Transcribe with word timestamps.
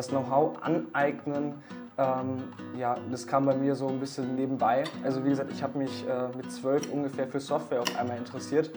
das 0.00 0.08
Know-how 0.08 0.56
aneignen, 0.62 1.62
ähm, 1.98 2.44
ja, 2.74 2.96
das 3.10 3.26
kam 3.26 3.44
bei 3.44 3.54
mir 3.54 3.74
so 3.74 3.86
ein 3.88 4.00
bisschen 4.00 4.34
nebenbei. 4.34 4.84
Also 5.04 5.22
wie 5.22 5.28
gesagt, 5.28 5.52
ich 5.52 5.62
habe 5.62 5.76
mich 5.76 6.08
äh, 6.08 6.34
mit 6.34 6.50
zwölf 6.50 6.90
ungefähr 6.90 7.26
für 7.28 7.38
Software 7.38 7.82
auf 7.82 7.98
einmal 7.98 8.16
interessiert. 8.16 8.70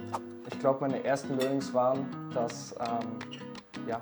Ich 0.51 0.59
glaube, 0.59 0.81
meine 0.81 1.01
ersten 1.05 1.37
Learnings 1.39 1.73
waren, 1.73 2.05
dass, 2.33 2.75
ähm, 2.77 3.87
ja, 3.87 4.01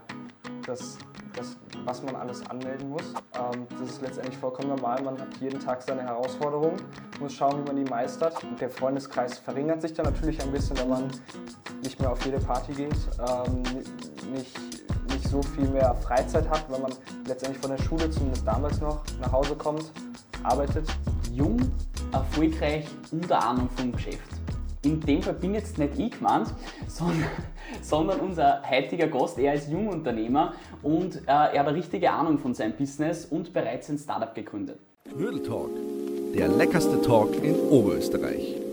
dass, 0.65 0.97
dass, 1.35 1.57
was 1.85 2.01
man 2.01 2.15
alles 2.15 2.43
anmelden 2.49 2.89
muss. 2.89 3.13
Ähm, 3.35 3.67
das 3.79 3.91
ist 3.91 4.01
letztendlich 4.01 4.39
vollkommen 4.39 4.69
normal. 4.69 5.03
Man 5.03 5.21
hat 5.21 5.37
jeden 5.39 5.59
Tag 5.59 5.83
seine 5.83 6.01
Herausforderungen, 6.01 6.81
muss 7.19 7.33
schauen, 7.33 7.61
wie 7.61 7.67
man 7.67 7.75
die 7.75 7.87
meistert. 7.87 8.43
Und 8.43 8.59
der 8.59 8.71
Freundeskreis 8.71 9.37
verringert 9.37 9.83
sich 9.83 9.93
dann 9.93 10.07
natürlich 10.07 10.41
ein 10.41 10.51
bisschen, 10.51 10.75
wenn 10.79 10.89
man 10.89 11.11
nicht 11.83 11.99
mehr 11.99 12.11
auf 12.11 12.25
jede 12.25 12.39
Party 12.39 12.73
geht, 12.73 12.95
ähm, 13.19 13.61
nicht 15.21 15.29
so 15.29 15.41
viel 15.41 15.67
mehr 15.67 15.93
Freizeit 15.95 16.49
hat, 16.49 16.65
wenn 16.69 16.81
man 16.81 16.91
letztendlich 17.27 17.61
von 17.61 17.71
der 17.71 17.83
Schule, 17.83 18.09
zumindest 18.09 18.45
damals 18.45 18.79
noch, 18.81 19.03
nach 19.19 19.31
Hause 19.31 19.55
kommt, 19.55 19.91
arbeitet. 20.43 20.87
Jung, 21.33 21.59
erfolgreich 22.11 22.85
und 23.11 23.31
Ahnung 23.31 23.69
vom 23.75 23.91
Geschäft. 23.91 24.19
In 24.83 24.99
dem 24.99 25.21
Fall 25.21 25.35
bin 25.35 25.53
jetzt 25.53 25.77
nicht 25.77 25.97
ich 25.97 26.11
gemeint, 26.11 26.47
sondern, 26.87 27.29
sondern 27.81 28.19
unser 28.19 28.61
heutiger 28.69 29.07
Gast. 29.07 29.37
Er 29.37 29.53
ist 29.53 29.69
Jungunternehmer 29.69 30.53
und 30.81 31.17
äh, 31.17 31.21
er 31.27 31.59
hat 31.59 31.67
eine 31.67 31.75
richtige 31.75 32.11
Ahnung 32.11 32.39
von 32.39 32.53
seinem 32.53 32.73
Business 32.73 33.25
und 33.25 33.53
bereits 33.53 33.89
ein 33.89 33.97
Startup 33.97 34.33
gegründet. 34.33 34.79
Knödel 35.13 35.43
Talk, 35.43 35.69
der 36.35 36.47
leckerste 36.47 37.01
Talk 37.01 37.35
in 37.43 37.55
Oberösterreich. 37.69 38.70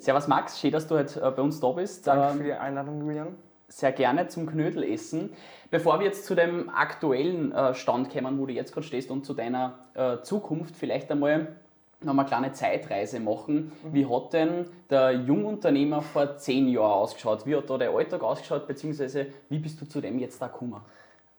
Servus 0.00 0.28
Max, 0.28 0.58
schön, 0.58 0.72
dass 0.72 0.86
du 0.86 0.96
heute 0.96 1.20
äh, 1.20 1.30
bei 1.30 1.42
uns 1.42 1.60
da 1.60 1.72
bist. 1.72 2.06
Danke 2.06 2.30
ähm, 2.30 2.38
für 2.38 2.44
die 2.44 2.52
Einladung, 2.54 3.00
Julian. 3.00 3.36
Sehr 3.68 3.92
gerne 3.92 4.28
zum 4.28 4.46
Knödelessen. 4.46 5.34
Bevor 5.70 5.98
wir 5.98 6.06
jetzt 6.06 6.24
zu 6.24 6.34
dem 6.34 6.70
aktuellen 6.70 7.52
äh, 7.52 7.74
Stand 7.74 8.10
kommen, 8.10 8.38
wo 8.38 8.46
du 8.46 8.54
jetzt 8.54 8.72
gerade 8.72 8.86
stehst 8.86 9.10
und 9.10 9.26
zu 9.26 9.34
deiner 9.34 9.78
äh, 9.92 10.22
Zukunft, 10.22 10.74
vielleicht 10.74 11.10
einmal 11.10 11.54
noch 12.00 12.14
eine 12.14 12.24
kleine 12.24 12.52
Zeitreise 12.52 13.20
machen. 13.20 13.72
Mhm. 13.82 13.92
Wie 13.92 14.06
hat 14.06 14.32
denn 14.32 14.70
der 14.88 15.12
Jungunternehmer 15.12 16.00
vor 16.00 16.38
zehn 16.38 16.66
Jahren 16.68 17.02
ausgeschaut? 17.02 17.44
Wie 17.44 17.54
hat 17.54 17.68
da 17.68 17.76
der 17.76 17.90
Alltag 17.90 18.22
ausgeschaut, 18.22 18.66
beziehungsweise 18.66 19.26
wie 19.50 19.58
bist 19.58 19.78
du 19.82 19.84
zu 19.86 20.00
dem 20.00 20.18
jetzt 20.18 20.40
da 20.40 20.46
gekommen? 20.46 20.80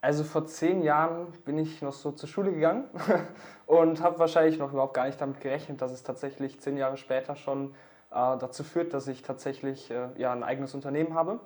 Also 0.02 0.24
vor 0.24 0.46
zehn 0.46 0.84
Jahren 0.84 1.34
bin 1.46 1.58
ich 1.58 1.82
noch 1.82 1.94
so 1.94 2.12
zur 2.12 2.30
Schule 2.30 2.52
gegangen 2.52 2.84
und 3.66 4.02
habe 4.02 4.20
wahrscheinlich 4.20 4.60
noch 4.60 4.72
überhaupt 4.72 4.94
gar 4.94 5.08
nicht 5.08 5.20
damit 5.20 5.42
gerechnet, 5.42 5.82
dass 5.82 5.92
es 5.92 6.04
tatsächlich 6.04 6.60
zehn 6.60 6.78
Jahre 6.78 6.98
später 6.98 7.36
schon 7.36 7.74
dazu 8.12 8.64
führt, 8.64 8.94
dass 8.94 9.08
ich 9.08 9.22
tatsächlich 9.24 9.90
äh, 9.90 10.10
ja, 10.18 10.32
ein 10.32 10.44
eigenes 10.44 10.76
Unternehmen 10.76 11.14
habe. 11.14 11.40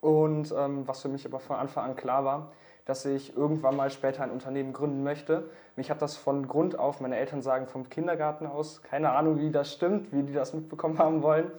Und 0.00 0.54
ähm, 0.56 0.86
was 0.86 1.02
für 1.02 1.08
mich 1.08 1.26
aber 1.26 1.40
von 1.40 1.56
Anfang 1.56 1.84
an 1.84 1.96
klar 1.96 2.24
war, 2.24 2.52
dass 2.84 3.04
ich 3.04 3.36
irgendwann 3.36 3.76
mal 3.76 3.90
später 3.90 4.22
ein 4.22 4.30
Unternehmen 4.30 4.72
gründen 4.72 5.02
möchte. 5.02 5.50
Mich 5.74 5.90
hat 5.90 6.00
das 6.02 6.16
von 6.16 6.46
Grund 6.46 6.78
auf, 6.78 7.00
meine 7.00 7.16
Eltern 7.16 7.42
sagen 7.42 7.66
vom 7.66 7.88
Kindergarten 7.88 8.46
aus, 8.46 8.82
keine 8.82 9.10
Ahnung, 9.10 9.40
wie 9.40 9.50
das 9.50 9.72
stimmt, 9.72 10.12
wie 10.12 10.22
die 10.22 10.32
das 10.32 10.54
mitbekommen 10.54 10.98
haben 10.98 11.22
wollen. 11.22 11.50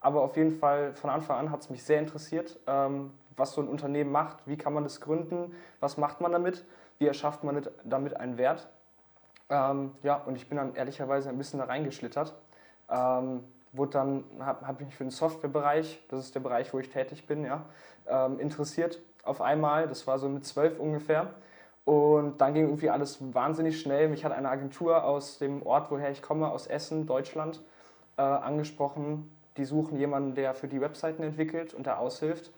Aber 0.00 0.20
auf 0.20 0.36
jeden 0.36 0.50
Fall 0.50 0.92
von 0.94 1.08
Anfang 1.08 1.38
an 1.38 1.50
hat 1.50 1.62
es 1.62 1.70
mich 1.70 1.82
sehr 1.82 1.98
interessiert, 1.98 2.58
ähm, 2.66 3.12
was 3.36 3.52
so 3.52 3.62
ein 3.62 3.68
Unternehmen 3.68 4.12
macht, 4.12 4.38
wie 4.44 4.58
kann 4.58 4.74
man 4.74 4.84
das 4.84 5.00
gründen, 5.00 5.54
was 5.80 5.96
macht 5.96 6.20
man 6.20 6.32
damit, 6.32 6.66
wie 6.98 7.06
erschafft 7.06 7.42
man 7.42 7.66
damit 7.84 8.16
einen 8.18 8.36
Wert. 8.36 8.68
Ähm, 9.48 9.92
ja, 10.02 10.16
und 10.16 10.36
ich 10.36 10.48
bin 10.48 10.58
dann 10.58 10.74
ehrlicherweise 10.74 11.30
ein 11.30 11.38
bisschen 11.38 11.58
da 11.58 11.64
reingeschlittert. 11.64 12.34
Ähm, 12.90 13.44
wurde 13.76 13.92
dann, 13.92 14.24
habe 14.40 14.66
hab 14.66 14.80
mich 14.80 14.94
für 14.94 15.04
den 15.04 15.10
Softwarebereich, 15.10 16.04
das 16.08 16.20
ist 16.20 16.34
der 16.34 16.40
Bereich, 16.40 16.72
wo 16.72 16.78
ich 16.78 16.90
tätig 16.90 17.26
bin, 17.26 17.44
ja, 17.44 17.64
ähm, 18.06 18.38
interessiert 18.38 19.00
auf 19.22 19.40
einmal. 19.40 19.88
Das 19.88 20.06
war 20.06 20.18
so 20.18 20.28
mit 20.28 20.44
zwölf 20.44 20.78
ungefähr. 20.78 21.30
Und 21.84 22.40
dann 22.40 22.54
ging 22.54 22.64
irgendwie 22.64 22.90
alles 22.90 23.18
wahnsinnig 23.34 23.80
schnell. 23.80 24.08
Mich 24.08 24.24
hat 24.24 24.32
eine 24.32 24.48
Agentur 24.48 25.04
aus 25.04 25.38
dem 25.38 25.62
Ort, 25.66 25.90
woher 25.90 26.10
ich 26.10 26.22
komme, 26.22 26.50
aus 26.50 26.66
Essen, 26.66 27.06
Deutschland, 27.06 27.62
äh, 28.16 28.22
angesprochen. 28.22 29.30
Die 29.56 29.64
suchen 29.64 29.98
jemanden, 29.98 30.34
der 30.34 30.54
für 30.54 30.68
die 30.68 30.80
Webseiten 30.80 31.22
entwickelt 31.22 31.74
und 31.74 31.86
da 31.86 31.96
aushilft. 31.98 32.52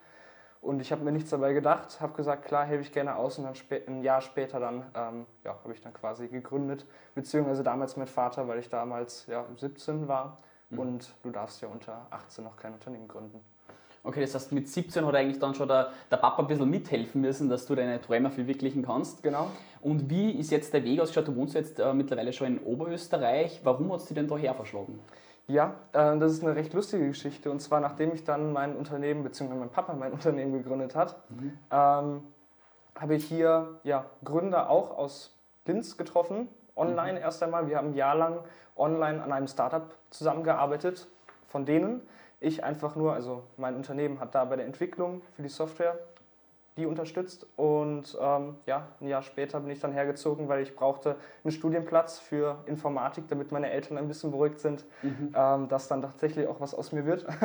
Und 0.60 0.80
ich 0.80 0.90
habe 0.90 1.04
mir 1.04 1.12
nichts 1.12 1.30
dabei 1.30 1.52
gedacht, 1.52 2.00
habe 2.00 2.14
gesagt, 2.14 2.44
klar, 2.44 2.64
helfe 2.64 2.82
ich 2.82 2.92
gerne 2.92 3.16
aus. 3.16 3.38
Und 3.38 3.44
dann 3.44 3.54
ein 3.88 4.02
Jahr 4.02 4.20
später 4.20 4.60
dann, 4.60 4.84
ähm, 4.94 5.26
ja, 5.44 5.56
habe 5.62 5.72
ich 5.72 5.80
dann 5.80 5.92
quasi 5.92 6.28
gegründet. 6.28 6.86
Beziehungsweise 7.14 7.62
damals 7.62 7.96
mit 7.96 8.08
Vater, 8.08 8.48
weil 8.48 8.58
ich 8.58 8.68
damals 8.68 9.26
ja, 9.26 9.44
17 9.56 10.08
war 10.08 10.38
Mhm. 10.70 10.78
Und 10.78 11.14
du 11.22 11.30
darfst 11.30 11.60
ja 11.62 11.68
unter 11.68 12.06
18 12.10 12.44
noch 12.44 12.56
kein 12.56 12.72
Unternehmen 12.72 13.08
gründen. 13.08 13.40
Okay, 14.06 14.20
das 14.20 14.36
heißt, 14.36 14.52
mit 14.52 14.68
17 14.68 15.04
hat 15.04 15.14
eigentlich 15.16 15.40
dann 15.40 15.54
schon 15.54 15.66
der, 15.66 15.90
der 16.12 16.16
Papa 16.18 16.40
ein 16.40 16.46
bisschen 16.46 16.70
mithelfen 16.70 17.20
müssen, 17.20 17.48
dass 17.48 17.66
du 17.66 17.74
deine 17.74 18.00
Träume 18.00 18.30
verwirklichen 18.30 18.84
kannst. 18.84 19.20
Genau. 19.24 19.50
Und 19.80 20.08
wie 20.08 20.30
ist 20.30 20.52
jetzt 20.52 20.72
der 20.72 20.84
Weg 20.84 21.00
ausgeschaut? 21.00 21.26
Du 21.26 21.34
wohnst 21.34 21.54
jetzt 21.54 21.80
äh, 21.80 21.92
mittlerweile 21.92 22.32
schon 22.32 22.46
in 22.46 22.58
Oberösterreich. 22.60 23.62
Warum 23.64 23.92
hast 23.92 24.08
du 24.08 24.14
denn 24.14 24.28
daher 24.28 24.54
verschlagen? 24.54 25.00
Ja, 25.48 25.74
äh, 25.92 26.16
das 26.18 26.32
ist 26.32 26.44
eine 26.44 26.54
recht 26.54 26.72
lustige 26.72 27.08
Geschichte. 27.08 27.50
Und 27.50 27.60
zwar, 27.60 27.80
nachdem 27.80 28.14
ich 28.14 28.22
dann 28.22 28.52
mein 28.52 28.76
Unternehmen, 28.76 29.24
beziehungsweise 29.24 29.58
mein 29.58 29.70
Papa 29.70 29.92
mein 29.94 30.12
Unternehmen 30.12 30.52
gegründet 30.52 30.94
hat, 30.94 31.16
mhm. 31.28 31.58
ähm, 31.72 32.22
habe 32.94 33.14
ich 33.16 33.24
hier 33.24 33.80
ja, 33.82 34.06
Gründer 34.22 34.70
auch 34.70 34.96
aus 34.96 35.34
Linz 35.66 35.96
getroffen, 35.96 36.48
online 36.76 37.18
mhm. 37.18 37.24
erst 37.24 37.42
einmal. 37.42 37.68
Wir 37.68 37.78
haben 37.78 37.88
ein 37.88 37.94
Jahr 37.94 38.14
lang 38.14 38.38
online 38.76 39.22
an 39.22 39.32
einem 39.32 39.48
Startup 39.48 39.94
zusammengearbeitet, 40.10 41.08
von 41.48 41.64
denen 41.64 42.06
ich 42.40 42.62
einfach 42.62 42.96
nur, 42.96 43.14
also 43.14 43.42
mein 43.56 43.74
Unternehmen 43.74 44.20
hat 44.20 44.34
da 44.34 44.44
bei 44.44 44.56
der 44.56 44.66
Entwicklung 44.66 45.22
für 45.34 45.42
die 45.42 45.48
Software 45.48 45.98
die 46.76 46.84
unterstützt 46.84 47.46
und 47.56 48.18
ähm, 48.20 48.56
ja, 48.66 48.88
ein 49.00 49.08
Jahr 49.08 49.22
später 49.22 49.60
bin 49.60 49.70
ich 49.70 49.80
dann 49.80 49.92
hergezogen, 49.92 50.46
weil 50.48 50.62
ich 50.62 50.76
brauchte 50.76 51.16
einen 51.42 51.52
Studienplatz 51.52 52.18
für 52.18 52.58
Informatik, 52.66 53.28
damit 53.28 53.50
meine 53.50 53.70
Eltern 53.70 53.96
ein 53.96 54.08
bisschen 54.08 54.30
beruhigt 54.30 54.60
sind, 54.60 54.84
mhm. 55.02 55.32
ähm, 55.34 55.68
dass 55.68 55.88
dann 55.88 56.02
tatsächlich 56.02 56.46
auch 56.46 56.60
was 56.60 56.74
aus 56.74 56.92
mir 56.92 57.06
wird. 57.06 57.26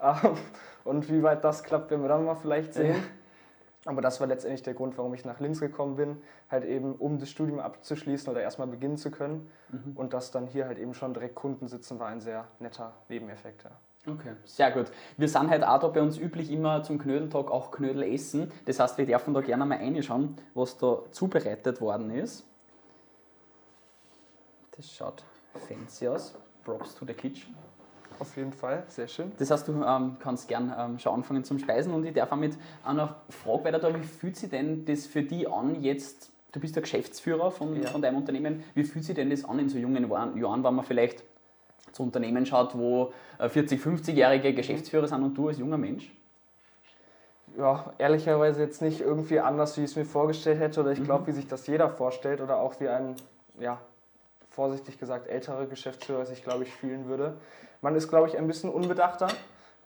Ähm, 0.00 0.36
und 0.84 1.10
wie 1.10 1.24
weit 1.24 1.42
das 1.42 1.64
klappt, 1.64 1.90
werden 1.90 2.02
wir 2.02 2.08
dann 2.08 2.24
mal 2.24 2.36
vielleicht 2.36 2.72
sehen. 2.72 3.02
Aber 3.84 4.02
das 4.02 4.20
war 4.20 4.26
letztendlich 4.26 4.62
der 4.62 4.74
Grund, 4.74 4.98
warum 4.98 5.14
ich 5.14 5.24
nach 5.24 5.40
Linz 5.40 5.60
gekommen 5.60 5.96
bin, 5.96 6.20
halt 6.50 6.64
eben 6.64 6.94
um 6.96 7.18
das 7.18 7.30
Studium 7.30 7.60
abzuschließen 7.60 8.30
oder 8.30 8.42
erstmal 8.42 8.66
beginnen 8.66 8.96
zu 8.96 9.10
können. 9.10 9.50
Mhm. 9.70 9.96
Und 9.96 10.12
dass 10.12 10.30
dann 10.30 10.46
hier 10.46 10.66
halt 10.66 10.78
eben 10.78 10.94
schon 10.94 11.14
direkt 11.14 11.34
Kunden 11.34 11.68
sitzen, 11.68 11.98
war 11.98 12.08
ein 12.08 12.20
sehr 12.20 12.46
netter 12.58 12.92
Nebeneffekt. 13.08 13.64
Ja. 13.64 13.70
Okay, 14.12 14.32
sehr 14.44 14.70
gut. 14.70 14.90
Wir 15.16 15.28
sind 15.28 15.50
halt 15.50 15.64
auch 15.64 15.78
da 15.80 15.88
bei 15.88 16.00
uns 16.00 16.18
üblich 16.18 16.50
immer 16.50 16.82
zum 16.82 16.98
Knödeltag 16.98 17.50
auch 17.50 17.70
Knödel 17.70 18.02
essen. 18.02 18.50
Das 18.64 18.80
heißt, 18.80 18.96
wir 18.98 19.06
dürfen 19.06 19.34
da 19.34 19.40
gerne 19.40 19.66
mal 19.66 19.78
reinschauen, 19.78 20.36
was 20.54 20.78
da 20.78 21.02
zubereitet 21.10 21.80
worden 21.80 22.10
ist. 22.10 22.46
Das 24.76 24.90
schaut 24.90 25.24
fancy 25.66 26.08
aus. 26.08 26.34
Props 26.64 26.94
to 26.94 27.04
the 27.06 27.14
kitchen. 27.14 27.54
Auf 28.20 28.36
jeden 28.36 28.52
Fall, 28.52 28.84
sehr 28.88 29.06
schön. 29.06 29.32
Das 29.38 29.50
heißt, 29.50 29.68
du 29.68 29.82
ähm, 29.82 30.16
kannst 30.18 30.48
gern 30.48 30.74
ähm, 30.76 30.98
schon 30.98 31.14
anfangen 31.14 31.44
zum 31.44 31.58
Speisen 31.58 31.94
und 31.94 32.04
ich 32.04 32.14
darf 32.14 32.32
auch 32.32 32.36
mit 32.36 32.56
einer 32.84 33.16
Frage 33.28 33.64
weiter 33.64 33.78
da, 33.78 33.94
wie 33.94 34.04
fühlt 34.04 34.36
sich 34.36 34.50
denn 34.50 34.84
das 34.84 35.06
für 35.06 35.22
dich 35.22 35.48
an 35.48 35.80
jetzt, 35.82 36.30
du 36.52 36.58
bist 36.58 36.74
der 36.74 36.82
Geschäftsführer 36.82 37.50
von, 37.50 37.80
ja. 37.80 37.88
von 37.88 38.02
deinem 38.02 38.16
Unternehmen, 38.16 38.64
wie 38.74 38.82
fühlt 38.82 39.04
sich 39.04 39.14
denn 39.14 39.30
das 39.30 39.44
an 39.44 39.60
in 39.60 39.68
so 39.68 39.78
jungen 39.78 40.10
Jahren, 40.10 40.64
wenn 40.64 40.74
man 40.74 40.84
vielleicht 40.84 41.22
zu 41.92 42.02
Unternehmen 42.02 42.44
schaut, 42.44 42.76
wo 42.76 43.12
40, 43.38 43.78
äh, 43.78 43.88
50-jährige 43.88 44.54
Geschäftsführer 44.54 45.06
sind 45.06 45.22
und 45.22 45.34
du 45.34 45.48
als 45.48 45.58
junger 45.58 45.78
Mensch? 45.78 46.12
Ja, 47.56 47.92
ehrlicherweise 47.98 48.62
jetzt 48.62 48.82
nicht 48.82 49.00
irgendwie 49.00 49.40
anders, 49.40 49.76
wie 49.76 49.84
ich 49.84 49.90
es 49.90 49.96
mir 49.96 50.04
vorgestellt 50.04 50.60
hätte 50.60 50.80
oder 50.80 50.92
ich 50.92 51.02
glaube, 51.02 51.22
mhm. 51.22 51.26
wie 51.28 51.32
sich 51.32 51.46
das 51.46 51.66
jeder 51.66 51.88
vorstellt 51.88 52.40
oder 52.40 52.58
auch 52.58 52.78
wie 52.80 52.88
ein, 52.88 53.16
ja, 53.58 53.80
vorsichtig 54.50 54.98
gesagt, 54.98 55.28
älterer 55.28 55.66
Geschäftsführer 55.66 56.26
sich, 56.26 56.42
glaube 56.42 56.64
ich, 56.64 56.72
fühlen 56.72 57.06
würde. 57.06 57.36
Man 57.80 57.94
ist, 57.94 58.08
glaube 58.08 58.28
ich, 58.28 58.36
ein 58.36 58.46
bisschen 58.46 58.70
unbedachter. 58.70 59.28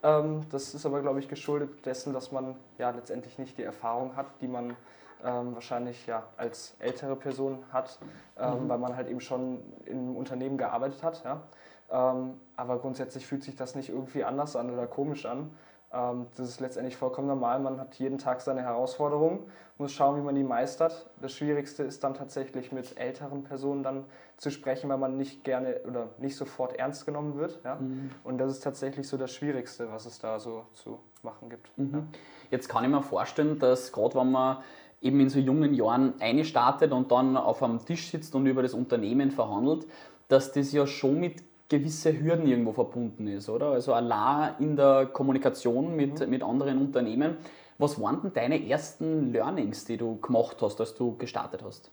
Ähm, 0.03 0.43
das 0.51 0.75
ist 0.75 0.87
aber, 0.87 1.01
glaube 1.01 1.21
ich, 1.21 1.29
geschuldet 1.29 1.85
dessen, 1.87 2.13
dass 2.13 2.33
man 2.33 2.57
ja 2.79 2.91
letztendlich 2.91 3.39
nicht 3.39 3.59
die 3.59 3.63
Erfahrung 3.63 4.17
hat, 4.17 4.27
die 4.41 4.49
man 4.49 4.77
ähm, 5.25 5.55
wahrscheinlich 5.55 6.07
ja 6.07 6.25
als 6.37 6.75
ältere 6.79 7.17
Person 7.17 7.65
hat, 7.73 7.99
ähm, 8.39 8.65
mhm. 8.65 8.69
weil 8.69 8.79
man 8.79 8.97
halt 8.97 9.09
eben 9.09 9.21
schon 9.21 9.61
im 9.85 10.17
Unternehmen 10.17 10.59
gearbeitet 10.59 11.03
hat. 11.03 11.23
Ja? 11.25 11.43
Ähm, 11.91 12.41
aber 12.57 12.79
grundsätzlich 12.79 13.27
fühlt 13.27 13.45
sich 13.45 13.55
das 13.55 13.75
nicht 13.75 13.91
irgendwie 13.91 14.25
anders 14.25 14.57
an 14.57 14.71
oder 14.71 14.87
komisch 14.87 15.27
an. 15.27 15.51
Ähm, 15.93 16.27
das 16.37 16.49
ist 16.49 16.61
letztendlich 16.61 16.97
vollkommen 16.97 17.29
normal. 17.29 17.61
Man 17.61 17.79
hat 17.79 17.95
jeden 17.97 18.19
Tag 18.19 18.41
seine 18.41 18.63
Herausforderungen, 18.63 19.41
muss 19.79 19.93
schauen, 19.93 20.17
wie 20.17 20.25
man 20.25 20.35
die 20.35 20.43
meistert. 20.43 21.11
Das 21.21 21.33
Schwierigste 21.33 21.83
ist 21.83 22.03
dann 22.05 22.15
tatsächlich 22.15 22.73
mit 22.73 22.99
älteren 22.99 23.45
Personen 23.45 23.83
dann 23.83 24.05
zu 24.37 24.51
sprechen, 24.51 24.89
weil 24.89 24.99
man 24.99 25.17
nicht 25.17 25.45
gerne 25.45 25.81
oder 25.87 26.09
nicht 26.19 26.37
sofort 26.37 26.75
ernst 26.75 27.07
genommen 27.07 27.37
wird. 27.37 27.61
Ja? 27.65 27.77
Mhm. 27.77 28.11
Und 28.25 28.39
das 28.39 28.53
ist 28.53 28.61
tatsächlich 28.63 29.09
so 29.09 29.17
das 29.17 29.33
Schwierigste, 29.33 29.91
was 29.91 30.07
es 30.07 30.19
da 30.19 30.39
so 30.39 30.65
zu 30.75 30.99
machen 31.23 31.51
gibt. 31.51 31.77
Mhm. 31.77 31.91
Ja? 31.93 32.03
Jetzt 32.51 32.69
kann 32.69 32.85
ich 32.85 32.91
mir 32.91 33.03
vorstellen, 33.03 33.59
dass 33.59 33.93
gerade 33.93 34.15
wenn 34.15 34.31
man 34.31 34.59
eben 35.01 35.21
in 35.21 35.29
so 35.29 35.41
jungen 35.41 35.75
Jahren 35.75 36.15
einstartet 36.21 36.93
und 36.93 37.11
dann 37.11 37.37
auf 37.37 37.63
einem 37.63 37.85
Tisch 37.85 38.11
sitzt 38.11 38.35
und 38.35 38.47
über 38.47 38.63
das 38.63 38.73
Unternehmen 38.73 39.31
verhandelt, 39.31 39.87
dass 40.29 40.53
das 40.53 40.73
ja 40.73 40.87
schon 40.87 41.19
mit 41.21 41.43
gewisse 41.73 42.13
Hürden 42.21 42.47
irgendwo 42.47 42.73
verbunden 42.73 43.27
ist, 43.27 43.49
oder? 43.49 43.69
Also 43.69 43.95
allein 43.95 44.55
in 44.59 44.77
der 44.77 45.07
Kommunikation 45.07 45.97
mit, 45.97 46.21
mhm. 46.21 46.29
mit 46.29 46.43
anderen 46.43 46.79
Unternehmen. 46.79 47.39
Was 47.79 48.01
waren 48.01 48.21
denn 48.21 48.33
deine 48.35 48.69
ersten 48.69 49.33
Learnings, 49.33 49.87
die 49.87 49.97
du 49.97 50.21
gemacht 50.21 50.59
hast, 50.61 50.81
als 50.81 50.95
du 50.95 51.17
gestartet 51.17 51.65
hast? 51.65 51.91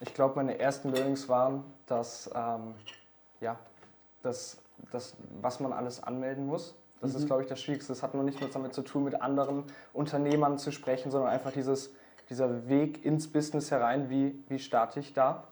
Ich 0.00 0.12
glaube, 0.14 0.34
meine 0.34 0.58
ersten 0.58 0.92
Learnings 0.92 1.28
waren, 1.28 1.62
dass, 1.86 2.28
ähm, 2.34 2.74
ja, 3.40 3.56
das, 4.22 4.58
das, 4.90 5.16
was 5.40 5.60
man 5.60 5.72
alles 5.72 6.02
anmelden 6.02 6.46
muss. 6.46 6.74
Das 7.00 7.12
mhm. 7.12 7.18
ist, 7.18 7.26
glaube 7.26 7.42
ich, 7.42 7.48
das 7.48 7.60
Schwierigste. 7.60 7.92
Das 7.92 8.02
hat 8.02 8.14
nur 8.14 8.24
nicht 8.24 8.40
nur 8.40 8.50
damit 8.50 8.74
zu 8.74 8.82
tun, 8.82 9.04
mit 9.04 9.22
anderen 9.22 9.62
Unternehmern 9.92 10.58
zu 10.58 10.72
sprechen, 10.72 11.12
sondern 11.12 11.30
einfach 11.30 11.52
dieses, 11.52 11.94
dieser 12.30 12.68
Weg 12.68 13.04
ins 13.04 13.28
Business 13.28 13.70
herein, 13.70 14.10
wie, 14.10 14.42
wie 14.48 14.58
starte 14.58 14.98
ich 14.98 15.12
da 15.12 15.44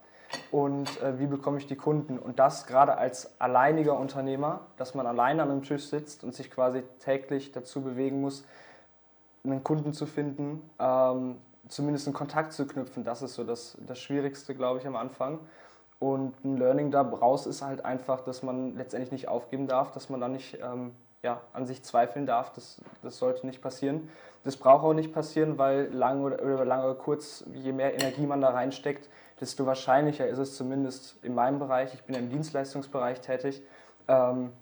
und 0.51 1.01
äh, 1.03 1.19
wie 1.19 1.27
bekomme 1.27 1.59
ich 1.59 1.67
die 1.67 1.77
Kunden. 1.77 2.19
Und 2.19 2.39
das 2.39 2.67
gerade 2.67 2.97
als 2.97 3.41
alleiniger 3.41 3.99
Unternehmer, 3.99 4.61
dass 4.77 4.95
man 4.95 5.07
alleine 5.07 5.43
an 5.43 5.51
einem 5.51 5.63
Tisch 5.63 5.87
sitzt 5.87 6.25
und 6.25 6.35
sich 6.35 6.51
quasi 6.51 6.83
täglich 7.01 7.53
dazu 7.53 7.83
bewegen 7.83 8.21
muss, 8.21 8.45
einen 9.45 9.65
Kunden 9.65 9.93
zu 9.93 10.07
finden, 10.07 10.71
ähm, 10.79 11.39
zumindest 11.69 12.07
einen 12.07 12.15
Kontakt 12.15 12.53
zu 12.53 12.67
knüpfen, 12.67 13.05
das 13.05 13.23
ist 13.23 13.35
so 13.35 13.45
das, 13.45 13.77
das 13.87 13.99
Schwierigste, 13.99 14.55
glaube 14.55 14.79
ich, 14.79 14.87
am 14.87 14.97
Anfang. 14.97 15.39
Und 15.99 16.45
ein 16.45 16.57
Learning 16.57 16.91
daraus 16.91 17.47
ist 17.47 17.63
halt 17.63 17.85
einfach, 17.85 18.23
dass 18.23 18.43
man 18.43 18.77
letztendlich 18.77 19.13
nicht 19.13 19.29
aufgeben 19.29 19.69
darf, 19.69 19.93
dass 19.93 20.11
man 20.11 20.21
da 20.21 20.29
nicht 20.29 20.59
ähm, 20.61 20.93
ja, 21.23 21.41
an 21.53 21.67
sich 21.67 21.83
zweifeln 21.85 22.27
darf. 22.27 22.53
Das, 22.53 22.81
das 23.03 23.19
sollte 23.19 23.47
nicht 23.47 23.63
passieren. 23.63 24.09
Das 24.45 24.57
braucht 24.57 24.85
auch 24.85 24.95
nicht 24.95 25.13
passieren, 25.13 25.59
weil 25.59 25.93
lang 25.93 26.25
oder, 26.25 26.43
oder 26.43 26.65
lang 26.65 26.83
oder 26.83 26.97
kurz, 26.97 27.45
je 27.55 27.73
mehr 27.73 27.95
Energie 27.95 28.27
man 28.27 28.41
da 28.41 28.51
reinsteckt, 28.51 29.09
desto 29.43 29.67
wahrscheinlicher 29.67 30.27
ist 30.29 30.39
es 30.39 30.57
zumindest 30.57 31.17
in 31.23 31.35
meinem 31.35 31.59
Bereich, 31.59 31.93
ich 31.95 32.03
bin 32.05 32.15
im 32.15 32.31
Dienstleistungsbereich 32.31 33.21
tätig, 33.21 33.61
ähm, 34.07 34.53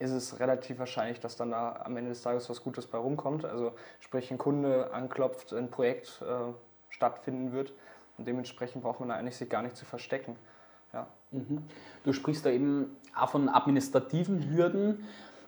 ist 0.00 0.10
es 0.10 0.40
relativ 0.40 0.80
wahrscheinlich, 0.80 1.20
dass 1.20 1.36
dann 1.36 1.52
da 1.52 1.80
am 1.84 1.96
Ende 1.96 2.10
des 2.10 2.22
Tages 2.22 2.50
was 2.50 2.64
Gutes 2.64 2.88
bei 2.88 2.98
rumkommt. 2.98 3.44
Also 3.44 3.72
sprich 4.00 4.32
ein 4.32 4.38
Kunde 4.38 4.92
anklopft, 4.92 5.52
ein 5.52 5.70
Projekt 5.70 6.20
äh, 6.22 6.52
stattfinden 6.90 7.52
wird 7.52 7.72
und 8.18 8.26
dementsprechend 8.26 8.82
braucht 8.82 8.98
man 8.98 9.08
da 9.08 9.14
eigentlich 9.14 9.36
sich 9.36 9.48
gar 9.48 9.62
nicht 9.62 9.76
zu 9.76 9.84
verstecken. 9.84 10.34
Ja. 10.92 11.06
Mhm. 11.30 11.62
Du 12.04 12.12
sprichst 12.12 12.44
da 12.44 12.50
eben 12.50 12.96
auch 13.16 13.30
von 13.30 13.48
administrativen 13.48 14.50
Hürden. 14.50 15.06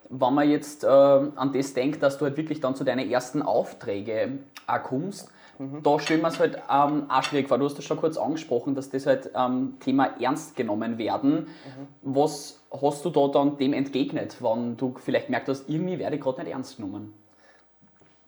Wenn 0.08 0.32
man 0.32 0.48
jetzt 0.48 0.84
äh, 0.84 0.86
an 0.86 1.52
das 1.52 1.74
denkt, 1.74 2.04
dass 2.04 2.18
du 2.18 2.24
halt 2.24 2.36
wirklich 2.36 2.60
dann 2.60 2.76
zu 2.76 2.84
deinen 2.84 3.10
ersten 3.10 3.42
Aufträge 3.42 4.38
auch 4.68 4.82
kommst, 4.84 5.28
mhm. 5.58 5.82
da 5.82 5.98
stellen 5.98 6.20
wir 6.20 6.28
es 6.28 6.38
halt 6.38 6.58
ähm, 6.70 7.04
auch 7.08 7.22
schwierig 7.22 7.48
vor. 7.48 7.58
Du 7.58 7.64
hast 7.64 7.76
das 7.76 7.84
schon 7.84 7.98
kurz 7.98 8.16
angesprochen, 8.16 8.74
dass 8.74 8.90
das 8.90 9.06
halt 9.06 9.30
ähm, 9.34 9.76
Thema 9.80 10.20
ernst 10.20 10.56
genommen 10.56 10.98
werden. 10.98 11.34
Mhm. 11.34 11.88
Was 12.02 12.60
hast 12.70 13.04
du 13.04 13.10
da 13.10 13.28
dann 13.28 13.56
dem 13.58 13.72
entgegnet, 13.72 14.42
wenn 14.42 14.76
du 14.76 14.94
vielleicht 14.96 15.30
merkst, 15.30 15.48
dass 15.48 15.68
irgendwie 15.68 15.98
werde 15.98 16.16
ich 16.16 16.22
gerade 16.22 16.42
nicht 16.42 16.52
ernst 16.52 16.76
genommen? 16.76 17.14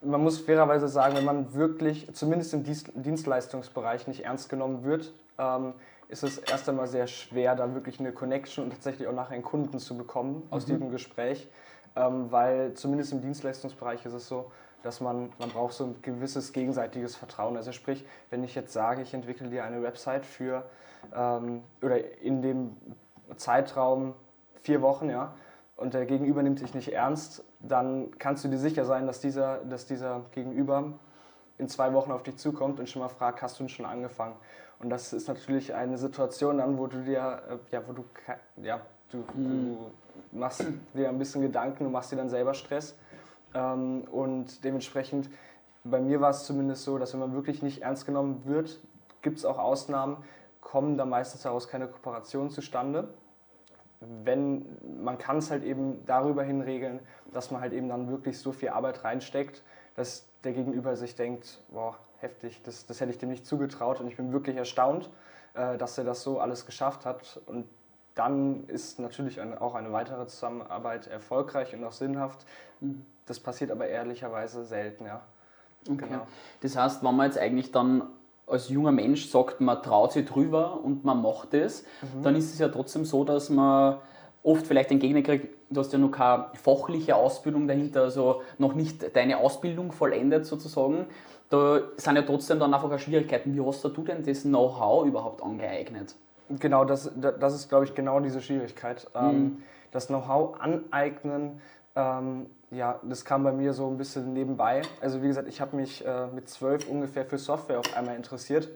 Man 0.03 0.23
muss 0.23 0.39
fairerweise 0.39 0.89
sagen, 0.89 1.17
wenn 1.17 1.25
man 1.25 1.55
wirklich, 1.55 2.13
zumindest 2.15 2.55
im 2.55 2.65
Dienstleistungsbereich, 2.65 4.07
nicht 4.07 4.25
ernst 4.25 4.49
genommen 4.49 4.85
wird, 4.85 5.13
ähm, 5.39 5.73
ist 6.09 6.23
es 6.23 6.39
erst 6.39 6.69
einmal 6.69 6.87
sehr 6.87 7.07
schwer, 7.07 7.57
da 7.57 7.75
wirklich 7.75 7.99
eine 7.99 8.13
Connection 8.13 8.65
und 8.65 8.71
tatsächlich 8.71 9.09
auch 9.09 9.13
nachher 9.13 9.35
einen 9.35 9.43
Kunden 9.43 9.79
zu 9.79 9.97
bekommen 9.97 10.45
aus 10.51 10.67
mhm. 10.67 10.73
diesem 10.73 10.91
Gespräch, 10.91 11.49
ähm, 11.97 12.31
weil 12.31 12.75
zumindest 12.75 13.13
im 13.13 13.21
Dienstleistungsbereich 13.23 14.05
ist 14.07 14.13
es 14.13 14.29
so, 14.29 14.51
dass 14.87 15.01
man, 15.01 15.33
man 15.39 15.51
braucht 15.51 15.75
so 15.75 15.85
ein 15.85 15.97
gewisses 16.01 16.53
gegenseitiges 16.53 17.17
Vertrauen. 17.17 17.57
Also 17.57 17.73
sprich, 17.73 18.07
wenn 18.31 18.45
ich 18.45 18.55
jetzt 18.55 18.73
sage, 18.73 19.03
ich 19.03 19.13
entwickle 19.13 19.49
dir 19.49 19.65
eine 19.65 19.83
Website 19.83 20.25
für 20.25 20.65
ähm, 21.15 21.63
oder 21.83 22.21
in 22.21 22.41
dem 22.41 22.77
Zeitraum 23.37 24.15
vier 24.63 24.83
Wochen, 24.83 25.11
ja, 25.11 25.35
und 25.77 25.93
der 25.93 26.07
Gegenüber 26.07 26.43
nimmt 26.43 26.61
dich 26.61 26.73
nicht 26.73 26.93
ernst, 26.93 27.45
dann 27.61 28.17
kannst 28.19 28.45
du 28.45 28.49
dir 28.49 28.59
sicher 28.59 28.85
sein, 28.85 29.07
dass 29.07 29.21
dieser, 29.21 29.59
dass 29.59 29.87
dieser 29.87 30.23
Gegenüber 30.33 30.93
in 31.59 31.69
zwei 31.69 31.93
Wochen 31.93 32.13
auf 32.13 32.23
dich 32.23 32.37
zukommt 32.37 32.79
und 32.81 32.89
schon 32.89 33.03
mal 33.03 33.09
fragt, 33.09 33.43
hast 33.43 33.59
du 33.61 33.69
schon 33.69 33.87
angefangen? 33.87 34.37
Und 34.79 34.91
das 34.91 35.13
ist 35.13 35.27
natürlich 35.27 35.75
eine 35.75 35.99
Situation 35.99 36.59
dann, 36.59 36.79
wo 36.79 36.87
du 36.87 37.03
dir, 37.03 37.43
äh, 37.49 37.75
ja, 37.75 37.83
wo 37.87 37.93
du, 37.93 38.05
ja, 38.63 38.81
du, 39.11 39.19
mhm. 39.35 39.77
du 40.31 40.39
machst 40.39 40.65
dir 40.95 41.09
ein 41.09 41.19
bisschen 41.19 41.43
Gedanken, 41.43 41.85
du 41.85 41.91
machst 41.91 42.13
dir 42.13 42.17
dann 42.17 42.31
selber 42.31 42.55
Stress. 42.55 42.97
Ähm, 43.57 44.03
und 44.11 44.65
dementsprechend, 44.65 45.31
bei 45.85 46.01
mir 46.01 46.21
war 46.21 46.31
es 46.31 46.45
zumindest 46.45 46.85
so, 46.85 46.99
dass 46.99 47.13
wenn 47.13 47.21
man 47.21 47.33
wirklich 47.33 47.63
nicht 47.63 47.83
ernst 47.83 48.07
genommen 48.07 48.43
wird, 48.45 48.81
gibt 49.23 49.39
es 49.39 49.45
auch 49.45 49.59
Ausnahmen, 49.59 50.19
kommen 50.61 50.99
da 50.99 51.07
meistens 51.07 51.43
daraus 51.43 51.69
keine 51.69 51.89
Kooperationen 51.89 52.51
zustande. 52.51 53.09
Wenn, 54.01 54.67
man 55.03 55.17
kann 55.17 55.39
es 55.39 55.51
halt 55.51 55.65
eben 55.65 56.05
darüber 56.07 56.43
hin 56.43 56.61
regeln, 56.61 57.01
dass 57.33 57.51
man 57.51 57.61
halt 57.61 57.73
eben 57.73 57.89
dann 57.89 58.11
wirklich 58.11 58.39
so 58.39 58.53
viel 58.53 58.69
Arbeit 58.69 59.05
reinsteckt, 59.05 59.63
dass 59.95 60.27
der 60.45 60.53
Gegenüber 60.53 60.97
sich 60.97 61.15
denkt, 61.15 61.61
boah, 61.71 61.97
heftig, 62.19 62.63
das, 62.63 62.87
das 62.87 63.01
hätte 63.01 63.11
ich 63.11 63.19
dem 63.19 63.31
nicht 63.31 63.47
zugetraut 63.47 64.01
und 64.01 64.09
ich 64.09 64.17
bin 64.17 64.33
wirklich 64.33 64.57
erstaunt, 64.57 65.11
äh, 65.55 65.79
dass 65.79 65.97
er 65.97 66.05
das 66.05 66.23
so 66.23 66.41
alles 66.41 66.67
geschafft 66.67 67.07
hat. 67.07 67.41
Und 67.47 67.67
dann 68.17 68.65
ist 68.67 68.99
natürlich 68.99 69.41
auch 69.41 69.75
eine 69.75 69.93
weitere 69.93 70.27
Zusammenarbeit 70.27 71.07
erfolgreich 71.07 71.75
und 71.75 71.85
auch 71.85 71.93
sinnhaft. 71.93 72.47
Das 73.27 73.39
passiert 73.39 73.71
aber 73.71 73.87
ehrlicherweise 73.87 74.65
selten, 74.65 75.07
ja. 75.07 75.21
Okay. 75.89 76.07
Genau. 76.09 76.27
Das 76.63 76.77
heißt, 76.77 77.05
wenn 77.05 77.15
man 77.15 77.27
jetzt 77.27 77.39
eigentlich 77.39 77.71
dann 77.71 78.09
als 78.47 78.69
junger 78.69 78.91
Mensch 78.91 79.29
sagt, 79.29 79.61
man 79.61 79.83
traut 79.83 80.13
sich 80.13 80.27
drüber 80.27 80.81
und 80.83 81.05
man 81.05 81.21
macht 81.21 81.53
es, 81.53 81.85
mhm. 82.03 82.23
dann 82.23 82.37
ist 82.37 82.53
es 82.53 82.59
ja 82.59 82.69
trotzdem 82.69 83.05
so, 83.05 83.23
dass 83.23 83.51
man 83.51 83.99
oft 84.43 84.67
vielleicht 84.67 84.91
den 84.91 84.99
Gegner 84.99 85.23
kriegt, 85.23 85.55
du 85.69 85.81
hast 85.81 85.93
ja 85.93 85.99
noch 85.99 86.11
keine 86.11 86.47
fachliche 86.55 87.17
Ausbildung 87.17 87.69
dahinter, 87.69 88.03
also 88.03 88.43
noch 88.59 88.75
nicht 88.75 89.15
deine 89.15 89.39
Ausbildung 89.39 89.93
vollendet 89.93 90.47
sozusagen. 90.47 91.07
Da 91.51 91.81
sind 91.97 92.17
ja 92.17 92.23
trotzdem 92.23 92.59
dann 92.61 92.73
einfach 92.73 92.99
Schwierigkeiten. 92.99 93.55
Wie 93.55 93.61
hast 93.61 93.85
du 93.85 93.89
denn 94.03 94.25
das 94.25 94.43
Know-how 94.43 95.07
überhaupt 95.07 95.43
angeeignet? 95.43 96.15
Genau, 96.49 96.85
das, 96.85 97.11
das 97.17 97.55
ist, 97.55 97.69
glaube 97.69 97.85
ich, 97.85 97.95
genau 97.95 98.21
diese 98.21 98.41
Schwierigkeit. 98.41 99.09
Ähm, 99.15 99.43
mhm. 99.43 99.63
Das 99.91 100.09
Know-how 100.09 100.61
aneignen, 100.61 101.61
ähm, 101.97 102.51
ja, 102.71 103.01
das 103.03 103.25
kam 103.25 103.45
bei 103.45 103.53
mir 103.53 103.73
so 103.73 103.89
ein 103.89 103.97
bisschen 103.97 104.33
nebenbei. 104.33 104.83
Also 105.01 105.23
wie 105.23 105.29
gesagt, 105.29 105.49
ich 105.49 105.61
habe 105.61 105.77
mich 105.77 106.07
äh, 106.07 106.27
mit 106.29 106.49
zwölf 106.49 106.89
ungefähr 106.89 107.25
für 107.25 107.39
Software 107.39 107.79
auf 107.79 107.97
einmal 107.97 108.17
interessiert. 108.17 108.69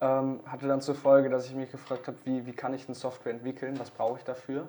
Ähm, 0.00 0.40
hatte 0.46 0.68
dann 0.68 0.80
zur 0.80 0.94
Folge, 0.94 1.28
dass 1.28 1.46
ich 1.46 1.54
mich 1.54 1.72
gefragt 1.72 2.06
habe, 2.06 2.16
wie, 2.24 2.46
wie 2.46 2.52
kann 2.52 2.74
ich 2.74 2.86
eine 2.86 2.94
Software 2.94 3.32
entwickeln, 3.32 3.78
was 3.80 3.90
brauche 3.90 4.18
ich 4.18 4.24
dafür. 4.24 4.68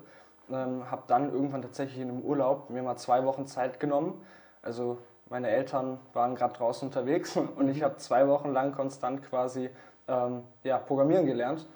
Ähm, 0.50 0.90
habe 0.90 1.04
dann 1.08 1.32
irgendwann 1.32 1.62
tatsächlich 1.62 2.02
in 2.02 2.10
einem 2.10 2.22
Urlaub 2.22 2.70
mir 2.70 2.82
mal 2.82 2.98
zwei 2.98 3.26
Wochen 3.26 3.46
Zeit 3.46 3.80
genommen. 3.80 4.22
Also 4.62 4.98
meine 5.30 5.50
Eltern 5.50 6.00
waren 6.14 6.36
gerade 6.36 6.54
draußen 6.56 6.88
unterwegs 6.88 7.38
und 7.56 7.70
ich 7.70 7.80
mhm. 7.80 7.84
habe 7.84 7.98
zwei 7.98 8.28
Wochen 8.28 8.52
lang 8.52 8.72
konstant 8.72 9.24
quasi 9.24 9.70
ähm, 10.08 10.44
ja, 10.64 10.78
Programmieren 10.78 11.26
gelernt. 11.26 11.68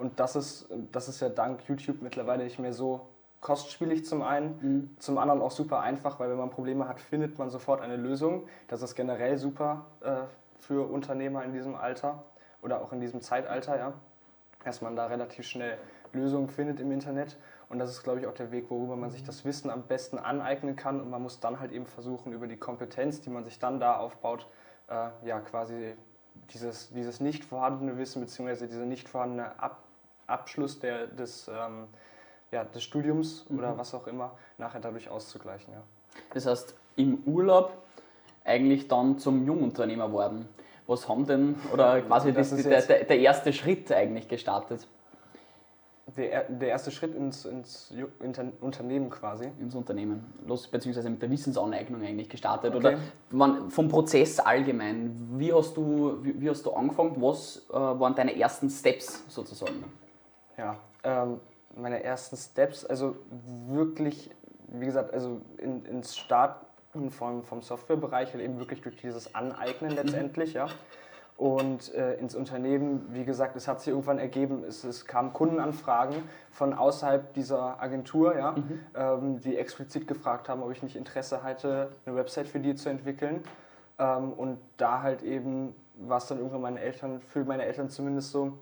Und 0.00 0.18
das 0.18 0.34
ist, 0.34 0.66
das 0.92 1.08
ist 1.08 1.20
ja 1.20 1.28
dank 1.28 1.60
YouTube 1.68 2.00
mittlerweile 2.00 2.44
nicht 2.44 2.58
mehr 2.58 2.72
so 2.72 3.08
kostspielig 3.40 4.06
zum 4.06 4.22
einen, 4.22 4.58
mhm. 4.60 4.96
zum 4.98 5.18
anderen 5.18 5.42
auch 5.42 5.50
super 5.50 5.80
einfach, 5.80 6.18
weil 6.18 6.30
wenn 6.30 6.38
man 6.38 6.50
Probleme 6.50 6.88
hat, 6.88 7.00
findet 7.00 7.38
man 7.38 7.50
sofort 7.50 7.82
eine 7.82 7.96
Lösung. 7.96 8.46
Das 8.68 8.80
ist 8.80 8.94
generell 8.94 9.36
super 9.36 9.84
äh, 10.00 10.22
für 10.58 10.90
Unternehmer 10.90 11.44
in 11.44 11.52
diesem 11.52 11.74
Alter 11.74 12.24
oder 12.62 12.80
auch 12.80 12.92
in 12.92 13.00
diesem 13.00 13.20
Zeitalter, 13.20 13.76
ja, 13.76 13.92
dass 14.64 14.80
man 14.80 14.96
da 14.96 15.06
relativ 15.06 15.46
schnell 15.46 15.76
Lösungen 16.12 16.48
findet 16.48 16.80
im 16.80 16.90
Internet. 16.92 17.36
Und 17.68 17.78
das 17.78 17.90
ist, 17.90 18.02
glaube 18.02 18.20
ich, 18.20 18.26
auch 18.26 18.34
der 18.34 18.50
Weg, 18.50 18.70
worüber 18.70 18.96
man 18.96 19.10
sich 19.10 19.22
das 19.22 19.44
Wissen 19.44 19.70
am 19.70 19.82
besten 19.82 20.18
aneignen 20.18 20.76
kann. 20.76 21.00
Und 21.00 21.10
man 21.10 21.22
muss 21.22 21.40
dann 21.40 21.60
halt 21.60 21.72
eben 21.72 21.86
versuchen, 21.86 22.32
über 22.32 22.46
die 22.46 22.56
Kompetenz, 22.56 23.20
die 23.20 23.30
man 23.30 23.44
sich 23.44 23.58
dann 23.58 23.80
da 23.80 23.96
aufbaut, 23.96 24.46
äh, 24.88 25.08
ja, 25.24 25.40
quasi 25.40 25.94
dieses, 26.52 26.90
dieses 26.90 27.20
nicht 27.20 27.44
vorhandene 27.44 27.98
Wissen 27.98 28.20
bzw. 28.22 28.66
dieser 28.66 28.86
nicht 28.86 29.08
vorhandene 29.08 29.60
Ab 29.60 29.82
Abschluss 30.30 30.78
der, 30.80 31.06
des, 31.06 31.48
ähm, 31.48 31.88
ja, 32.50 32.64
des 32.64 32.82
Studiums 32.82 33.44
mhm. 33.48 33.58
oder 33.58 33.78
was 33.78 33.94
auch 33.94 34.06
immer 34.06 34.32
nachher 34.58 34.80
dadurch 34.80 35.08
auszugleichen. 35.08 35.72
Ja. 35.72 35.82
Das 36.34 36.46
heißt, 36.46 36.74
im 36.96 37.22
Urlaub 37.26 37.76
eigentlich 38.44 38.88
dann 38.88 39.18
zum 39.18 39.46
Jungunternehmer 39.46 40.12
worden. 40.12 40.48
Was 40.86 41.08
haben 41.08 41.26
denn, 41.26 41.54
oder 41.72 42.00
quasi 42.02 42.32
das, 42.32 42.50
das 42.50 42.62
der, 42.64 42.82
der, 42.82 43.04
der 43.04 43.18
erste 43.20 43.52
Schritt 43.52 43.92
eigentlich 43.92 44.26
gestartet? 44.26 44.88
Der, 46.16 46.42
der 46.48 46.68
erste 46.70 46.90
Schritt 46.90 47.14
ins, 47.14 47.44
ins 47.44 47.94
Unternehmen 48.60 49.08
quasi. 49.10 49.48
Ins 49.60 49.76
Unternehmen, 49.76 50.32
los, 50.44 50.66
beziehungsweise 50.66 51.08
mit 51.08 51.22
der 51.22 51.30
Wissensaneignung 51.30 52.02
eigentlich 52.02 52.28
gestartet. 52.28 52.74
Okay. 52.74 52.86
Oder 52.88 52.98
man, 53.30 53.70
vom 53.70 53.88
Prozess 53.88 54.40
allgemein, 54.40 55.28
wie 55.38 55.52
hast 55.52 55.76
du, 55.76 56.18
wie, 56.22 56.40
wie 56.40 56.50
hast 56.50 56.66
du 56.66 56.72
angefangen? 56.72 57.14
Was 57.22 57.64
äh, 57.70 57.74
waren 57.74 58.16
deine 58.16 58.36
ersten 58.36 58.68
Steps 58.68 59.24
sozusagen? 59.28 59.84
Ja, 60.60 60.76
ähm, 61.04 61.40
meine 61.74 62.04
ersten 62.04 62.36
Steps, 62.36 62.84
also 62.84 63.16
wirklich, 63.68 64.30
wie 64.68 64.84
gesagt, 64.84 65.14
also 65.14 65.40
in, 65.56 65.86
ins 65.86 66.16
Starten 66.18 67.10
vom, 67.10 67.42
vom 67.42 67.62
Softwarebereich, 67.62 68.34
halt 68.34 68.44
eben 68.44 68.58
wirklich 68.58 68.82
durch 68.82 68.96
dieses 68.96 69.34
Aneignen 69.34 69.92
letztendlich, 69.92 70.50
mhm. 70.50 70.56
ja. 70.56 70.66
Und 71.38 71.94
äh, 71.94 72.16
ins 72.16 72.34
Unternehmen, 72.34 73.06
wie 73.12 73.24
gesagt, 73.24 73.56
es 73.56 73.66
hat 73.66 73.80
sich 73.80 73.88
irgendwann 73.88 74.18
ergeben, 74.18 74.62
es, 74.62 74.84
es 74.84 75.06
kamen 75.06 75.32
Kundenanfragen 75.32 76.16
von 76.50 76.74
außerhalb 76.74 77.32
dieser 77.32 77.82
Agentur, 77.82 78.36
ja, 78.36 78.52
mhm. 78.52 78.80
ähm, 78.94 79.40
die 79.40 79.56
explizit 79.56 80.06
gefragt 80.06 80.50
haben, 80.50 80.62
ob 80.62 80.70
ich 80.70 80.82
nicht 80.82 80.96
Interesse 80.96 81.42
hatte, 81.42 81.92
eine 82.04 82.14
Website 82.14 82.48
für 82.48 82.60
die 82.60 82.74
zu 82.74 82.90
entwickeln. 82.90 83.42
Ähm, 83.98 84.34
und 84.34 84.58
da 84.76 85.00
halt 85.00 85.22
eben 85.22 85.74
war 85.94 86.18
es 86.18 86.26
dann 86.26 86.38
irgendwann 86.38 86.60
meine 86.60 86.80
Eltern, 86.80 87.20
für 87.20 87.44
meine 87.44 87.64
Eltern 87.64 87.88
zumindest 87.88 88.32
so, 88.32 88.58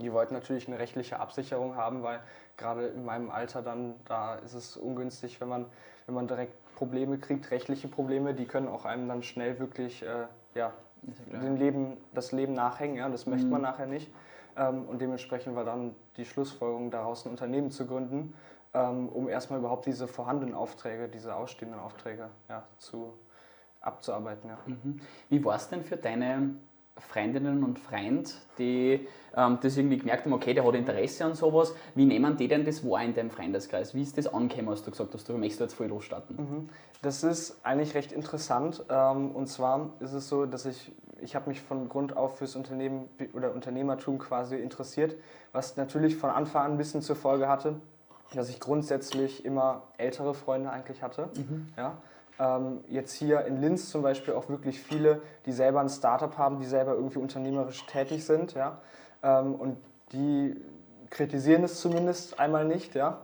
die 0.00 0.12
wollten 0.12 0.34
natürlich 0.34 0.68
eine 0.68 0.78
rechtliche 0.78 1.20
Absicherung 1.20 1.76
haben, 1.76 2.02
weil 2.02 2.20
gerade 2.56 2.86
in 2.86 3.04
meinem 3.04 3.30
Alter 3.30 3.62
dann, 3.62 3.94
da 4.06 4.36
ist 4.36 4.54
es 4.54 4.76
ungünstig, 4.76 5.40
wenn 5.40 5.48
man, 5.48 5.66
wenn 6.06 6.14
man 6.14 6.28
direkt 6.28 6.54
Probleme 6.76 7.18
kriegt, 7.18 7.50
rechtliche 7.50 7.88
Probleme, 7.88 8.34
die 8.34 8.46
können 8.46 8.68
auch 8.68 8.84
einem 8.84 9.08
dann 9.08 9.22
schnell 9.22 9.58
wirklich 9.58 10.02
äh, 10.02 10.26
ja, 10.54 10.72
dem 11.02 11.56
Leben, 11.56 11.96
das 12.14 12.32
Leben 12.32 12.54
nachhängen. 12.54 12.96
Ja, 12.96 13.08
das 13.08 13.26
möchte 13.26 13.46
man 13.46 13.60
Mhm. 13.60 13.66
nachher 13.66 13.86
nicht. 13.86 14.10
Ähm, 14.56 14.84
und 14.86 15.00
dementsprechend 15.00 15.56
war 15.56 15.64
dann 15.64 15.94
die 16.16 16.24
Schlussfolgerung 16.24 16.90
daraus, 16.90 17.24
ein 17.24 17.30
Unternehmen 17.30 17.70
zu 17.70 17.86
gründen, 17.86 18.34
ähm, 18.74 19.08
um 19.08 19.28
erstmal 19.28 19.58
überhaupt 19.58 19.86
diese 19.86 20.08
vorhandenen 20.08 20.54
Aufträge, 20.54 21.08
diese 21.08 21.34
ausstehenden 21.34 21.80
Aufträge 21.80 22.28
ja, 22.48 22.64
zu, 22.78 23.12
abzuarbeiten. 23.80 24.48
Ja. 24.48 24.58
Mhm. 24.66 25.00
Wie 25.28 25.44
war 25.44 25.56
es 25.56 25.68
denn 25.68 25.82
für 25.82 25.96
deine 25.96 26.54
Freundinnen 26.98 27.64
und 27.64 27.78
Freund, 27.78 28.34
die 28.58 29.06
ähm, 29.34 29.58
das 29.62 29.76
irgendwie 29.76 29.98
gemerkt 29.98 30.24
haben, 30.24 30.32
okay, 30.32 30.52
der 30.54 30.64
hat 30.64 30.74
Interesse 30.74 31.24
an 31.24 31.34
sowas. 31.34 31.74
Wie 31.94 32.04
nehmen 32.04 32.36
die 32.36 32.48
denn 32.48 32.64
das 32.64 32.86
wahr 32.88 33.02
in 33.02 33.14
deinem 33.14 33.30
Freundeskreis? 33.30 33.94
Wie 33.94 34.02
ist 34.02 34.18
das 34.18 34.26
angekommen, 34.32 34.70
hast 34.70 34.86
du 34.86 34.90
gesagt 34.90 35.14
hast, 35.14 35.28
du 35.28 35.36
möchtest 35.38 35.60
jetzt 35.60 35.74
voll 35.74 35.86
losstarten? 35.86 36.36
Mhm. 36.36 36.68
Das 37.00 37.24
ist 37.24 37.64
eigentlich 37.64 37.94
recht 37.94 38.12
interessant. 38.12 38.84
ähm, 38.90 39.30
Und 39.30 39.48
zwar 39.48 39.90
ist 40.00 40.12
es 40.12 40.28
so, 40.28 40.46
dass 40.46 40.66
ich, 40.66 40.92
ich 41.20 41.34
habe 41.34 41.48
mich 41.48 41.60
von 41.60 41.88
Grund 41.88 42.16
auf 42.16 42.38
fürs 42.38 42.56
Unternehmen 42.56 43.08
oder 43.32 43.54
Unternehmertum 43.54 44.18
quasi 44.18 44.56
interessiert, 44.56 45.16
was 45.52 45.76
natürlich 45.76 46.16
von 46.16 46.30
Anfang 46.30 46.64
an 46.66 46.72
ein 46.72 46.78
bisschen 46.78 47.00
zur 47.00 47.16
Folge 47.16 47.48
hatte, 47.48 47.76
dass 48.34 48.50
ich 48.50 48.60
grundsätzlich 48.60 49.44
immer 49.44 49.82
ältere 49.98 50.34
Freunde 50.34 50.70
eigentlich 50.70 51.02
hatte. 51.02 51.28
Ja? 51.76 51.96
Ähm, 52.42 52.80
jetzt 52.88 53.12
hier 53.12 53.44
in 53.44 53.60
Linz 53.60 53.90
zum 53.90 54.02
Beispiel 54.02 54.34
auch 54.34 54.48
wirklich 54.48 54.80
viele, 54.80 55.22
die 55.46 55.52
selber 55.52 55.80
ein 55.80 55.88
Startup 55.88 56.36
haben, 56.38 56.58
die 56.58 56.66
selber 56.66 56.94
irgendwie 56.94 57.18
unternehmerisch 57.20 57.86
tätig 57.86 58.24
sind. 58.24 58.54
Ja? 58.54 58.78
Ähm, 59.22 59.54
Und 59.54 59.76
die 60.12 60.56
kritisieren 61.10 61.62
es 61.62 61.80
zumindest 61.80 62.40
einmal 62.40 62.64
nicht. 62.64 62.96
Ja? 62.96 63.20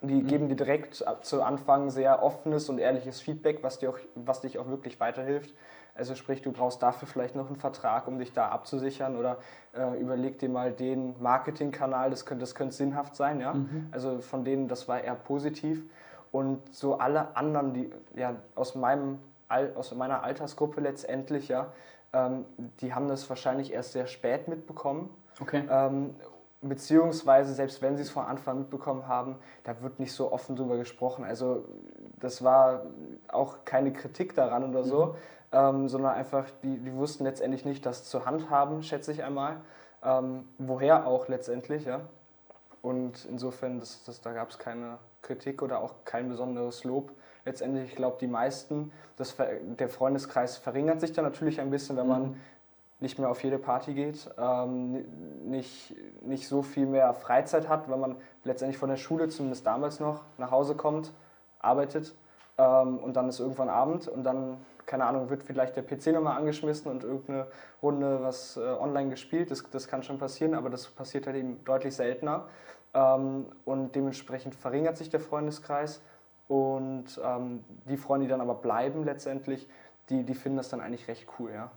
Die 0.00 0.22
geben 0.22 0.48
dir 0.48 0.54
direkt 0.54 1.04
zu 1.22 1.42
Anfang 1.42 1.90
sehr 1.90 2.22
offenes 2.22 2.68
und 2.68 2.78
ehrliches 2.78 3.20
Feedback, 3.20 3.62
was, 3.62 3.78
dir 3.78 3.90
auch, 3.90 3.98
was 4.14 4.42
dich 4.42 4.58
auch 4.58 4.68
wirklich 4.68 5.00
weiterhilft. 5.00 5.52
Also 5.96 6.14
sprich, 6.14 6.42
du 6.42 6.52
brauchst 6.52 6.82
dafür 6.82 7.08
vielleicht 7.08 7.34
noch 7.34 7.46
einen 7.46 7.56
Vertrag, 7.56 8.06
um 8.06 8.18
dich 8.18 8.32
da 8.32 8.50
abzusichern 8.50 9.16
oder 9.16 9.38
äh, 9.74 9.98
überleg 9.98 10.38
dir 10.38 10.50
mal 10.50 10.70
den 10.70 11.20
Marketingkanal, 11.20 12.10
das 12.10 12.26
könnte, 12.26 12.42
das 12.42 12.54
könnte 12.54 12.74
sinnhaft 12.76 13.16
sein. 13.16 13.40
Ja? 13.40 13.54
Also 13.90 14.20
von 14.20 14.44
denen, 14.44 14.68
das 14.68 14.86
war 14.86 15.02
eher 15.02 15.14
positiv. 15.14 15.82
Und 16.36 16.74
so 16.74 16.98
alle 16.98 17.34
anderen, 17.34 17.72
die 17.72 17.90
ja, 18.14 18.36
aus, 18.54 18.74
meinem, 18.74 19.20
aus 19.48 19.94
meiner 19.94 20.22
Altersgruppe 20.22 20.82
letztendlich, 20.82 21.48
ja, 21.48 21.72
ähm, 22.12 22.44
die 22.82 22.92
haben 22.92 23.08
das 23.08 23.26
wahrscheinlich 23.30 23.72
erst 23.72 23.92
sehr 23.92 24.06
spät 24.06 24.46
mitbekommen. 24.46 25.08
Okay. 25.40 25.64
Ähm, 25.70 26.14
beziehungsweise, 26.60 27.54
selbst 27.54 27.80
wenn 27.80 27.96
sie 27.96 28.02
es 28.02 28.10
von 28.10 28.26
Anfang 28.26 28.58
mitbekommen 28.58 29.08
haben, 29.08 29.36
da 29.64 29.80
wird 29.80 29.98
nicht 29.98 30.12
so 30.12 30.30
offen 30.30 30.56
drüber 30.56 30.76
gesprochen. 30.76 31.24
Also, 31.24 31.64
das 32.20 32.44
war 32.44 32.82
auch 33.28 33.64
keine 33.64 33.94
Kritik 33.94 34.34
daran 34.34 34.62
oder 34.68 34.84
so, 34.84 35.16
ähm, 35.52 35.88
sondern 35.88 36.12
einfach, 36.12 36.44
die, 36.62 36.76
die 36.80 36.92
wussten 36.92 37.24
letztendlich 37.24 37.64
nicht, 37.64 37.86
das 37.86 38.04
zur 38.04 38.26
Hand 38.26 38.50
haben, 38.50 38.82
schätze 38.82 39.10
ich 39.10 39.24
einmal. 39.24 39.56
Ähm, 40.04 40.46
woher 40.58 41.06
auch 41.06 41.28
letztendlich, 41.28 41.86
ja. 41.86 42.00
Und 42.82 43.24
insofern, 43.24 43.80
das, 43.80 44.04
das, 44.04 44.20
da 44.20 44.34
gab 44.34 44.50
es 44.50 44.58
keine 44.58 44.98
Kritik 45.26 45.62
oder 45.62 45.80
auch 45.80 45.94
kein 46.04 46.28
besonderes 46.28 46.84
Lob. 46.84 47.12
Letztendlich, 47.44 47.90
ich 47.90 47.96
glaube, 47.96 48.16
die 48.20 48.26
meisten, 48.26 48.92
das, 49.16 49.36
der 49.36 49.88
Freundeskreis 49.88 50.56
verringert 50.56 51.00
sich 51.00 51.12
dann 51.12 51.24
natürlich 51.24 51.60
ein 51.60 51.70
bisschen, 51.70 51.96
wenn 51.96 52.08
man 52.08 52.40
nicht 52.98 53.18
mehr 53.18 53.28
auf 53.28 53.42
jede 53.44 53.58
Party 53.58 53.92
geht, 53.92 54.30
ähm, 54.38 54.92
ni- 54.92 55.04
nicht, 55.44 55.94
nicht 56.22 56.48
so 56.48 56.62
viel 56.62 56.86
mehr 56.86 57.12
Freizeit 57.12 57.68
hat, 57.68 57.90
weil 57.90 57.98
man 57.98 58.16
letztendlich 58.44 58.78
von 58.78 58.88
der 58.88 58.96
Schule, 58.96 59.28
zumindest 59.28 59.66
damals 59.66 60.00
noch, 60.00 60.22
nach 60.38 60.50
Hause 60.50 60.74
kommt, 60.74 61.12
arbeitet 61.58 62.14
ähm, 62.58 62.98
und 62.98 63.14
dann 63.14 63.28
ist 63.28 63.38
irgendwann 63.38 63.68
Abend 63.68 64.08
und 64.08 64.24
dann, 64.24 64.56
keine 64.86 65.04
Ahnung, 65.04 65.28
wird 65.28 65.42
vielleicht 65.42 65.76
der 65.76 65.82
PC 65.82 66.06
nochmal 66.14 66.38
angeschmissen 66.38 66.90
und 66.90 67.04
irgendeine 67.04 67.48
Runde 67.82 68.22
was 68.22 68.56
äh, 68.56 68.60
online 68.60 69.10
gespielt. 69.10 69.50
Das, 69.50 69.62
das 69.70 69.88
kann 69.88 70.02
schon 70.02 70.18
passieren, 70.18 70.54
aber 70.54 70.70
das 70.70 70.86
passiert 70.86 71.26
halt 71.26 71.36
eben 71.36 71.62
deutlich 71.64 71.94
seltener. 71.94 72.46
Ähm, 72.96 73.46
und 73.66 73.94
dementsprechend 73.94 74.54
verringert 74.54 74.96
sich 74.96 75.10
der 75.10 75.20
Freundeskreis. 75.20 76.00
Und 76.48 77.20
ähm, 77.22 77.62
die 77.88 77.96
Freunde, 77.96 78.26
die 78.26 78.30
dann 78.30 78.40
aber 78.40 78.54
bleiben 78.54 79.04
letztendlich, 79.04 79.68
die, 80.08 80.22
die 80.22 80.34
finden 80.34 80.56
das 80.56 80.70
dann 80.70 80.80
eigentlich 80.80 81.06
recht 81.08 81.26
cool, 81.38 81.50
ja. 81.52 81.70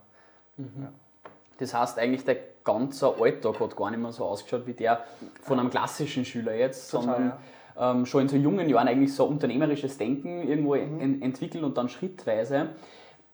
Das 1.58 1.74
heißt 1.74 1.98
eigentlich, 1.98 2.24
der 2.24 2.36
ganze 2.64 3.20
Alltag 3.20 3.60
hat 3.60 3.76
gar 3.76 3.90
nicht 3.90 4.00
mehr 4.00 4.12
so 4.12 4.24
ausgeschaut 4.24 4.66
wie 4.66 4.72
der 4.72 5.04
von 5.42 5.58
einem 5.58 5.68
klassischen 5.68 6.24
Schüler 6.24 6.54
jetzt, 6.54 6.90
Total, 6.90 7.04
sondern 7.04 7.32
ähm, 7.78 8.06
schon 8.06 8.22
in 8.22 8.28
so 8.28 8.36
jungen 8.36 8.68
Jahren 8.68 8.88
eigentlich 8.88 9.14
so 9.14 9.26
unternehmerisches 9.26 9.98
Denken 9.98 10.46
irgendwo 10.48 10.74
en 10.74 11.20
entwickelt 11.20 11.64
und 11.64 11.76
dann 11.76 11.88
schrittweise. 11.88 12.70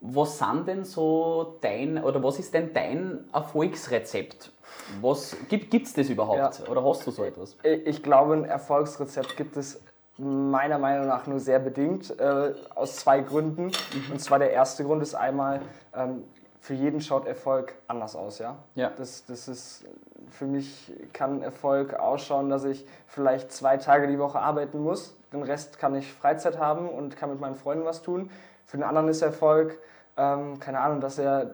Was 0.01 0.39
sind 0.39 0.69
denn 0.69 0.85
so 0.85 1.59
dein, 1.61 2.03
oder 2.03 2.23
was 2.23 2.39
ist 2.39 2.53
denn 2.55 2.73
dein 2.73 3.29
Erfolgsrezept? 3.33 4.53
Was, 5.01 5.37
gibt 5.49 5.73
es 5.75 5.95
das 5.95 6.09
überhaupt? 6.09 6.61
Ja. 6.61 6.69
Oder 6.69 6.85
hast 6.85 7.07
du 7.07 7.11
so 7.11 7.25
etwas? 7.25 7.57
Ich 7.63 8.03
glaube, 8.03 8.35
ein 8.35 8.45
Erfolgsrezept 8.45 9.37
gibt 9.37 9.57
es 9.57 9.81
meiner 10.19 10.79
Meinung 10.79 11.07
nach 11.07 11.27
nur 11.27 11.41
sehr 11.41 11.59
bedingt, 11.59 12.19
äh, 12.19 12.55
aus 12.75 12.97
zwei 12.97 13.21
Gründen. 13.21 13.73
Und 14.11 14.21
zwar 14.21 14.39
der 14.39 14.51
erste 14.51 14.85
Grund 14.85 15.03
ist 15.03 15.15
einmal, 15.15 15.61
ähm, 15.95 16.25
für 16.61 16.75
jeden 16.75 17.01
schaut 17.01 17.27
Erfolg 17.27 17.75
anders 17.87 18.17
aus, 18.17 18.39
ja. 18.39 18.57
Ja. 18.75 18.91
Das, 18.91 19.25
das 19.27 19.47
ist, 19.47 19.85
für 20.31 20.47
mich 20.47 20.93
kann 21.13 21.43
Erfolg 21.43 21.95
ausschauen, 21.95 22.51
dass 22.51 22.65
ich 22.65 22.87
vielleicht 23.07 23.53
zwei 23.53 23.77
Tage 23.77 24.09
die 24.09 24.19
Woche 24.19 24.41
arbeiten 24.41 24.83
muss, 24.83 25.17
den 25.33 25.43
Rest 25.43 25.79
kann 25.79 25.95
ich 25.95 26.13
Freizeit 26.13 26.59
haben 26.59 26.89
und 26.89 27.17
kann 27.17 27.31
mit 27.31 27.41
meinen 27.41 27.55
Freunden 27.55 27.85
was 27.85 28.03
tun. 28.03 28.31
Für 28.67 28.77
den 28.77 28.85
anderen 28.85 29.09
ist 29.09 29.23
Erfolg, 29.23 29.79
ähm, 30.17 30.59
keine 30.59 30.81
Ahnung, 30.81 31.01
dass 31.01 31.19
er 31.19 31.53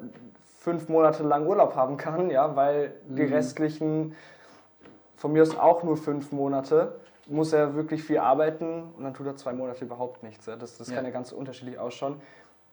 fünf 0.59 0.89
Monate 0.89 1.23
lang 1.23 1.47
Urlaub 1.47 1.77
haben 1.77 1.97
kann, 1.97 2.31
ja, 2.31 2.57
weil 2.57 2.95
die 3.09 3.23
restlichen 3.25 4.15
von 5.17 5.33
mir 5.33 5.43
aus 5.43 5.57
auch 5.57 5.83
nur 5.85 5.97
fünf 5.97 6.33
Monate, 6.33 6.95
muss 7.27 7.53
er 7.53 7.75
wirklich 7.75 8.03
viel 8.03 8.19
arbeiten 8.19 8.93
und 8.97 9.05
dann 9.05 9.15
tut 9.15 9.27
er 9.27 9.37
zwei 9.37 9.53
Monate 9.53 9.85
überhaupt 9.85 10.23
nichts. 10.25 10.47
Ja. 10.47 10.57
Das, 10.57 10.79
das 10.79 10.89
Ja. 10.89 10.97
kann 10.97 11.05
ja 11.05 11.11
ganz 11.11 11.31
unterschiedlich 11.33 11.79
ausschauen. 11.79 12.21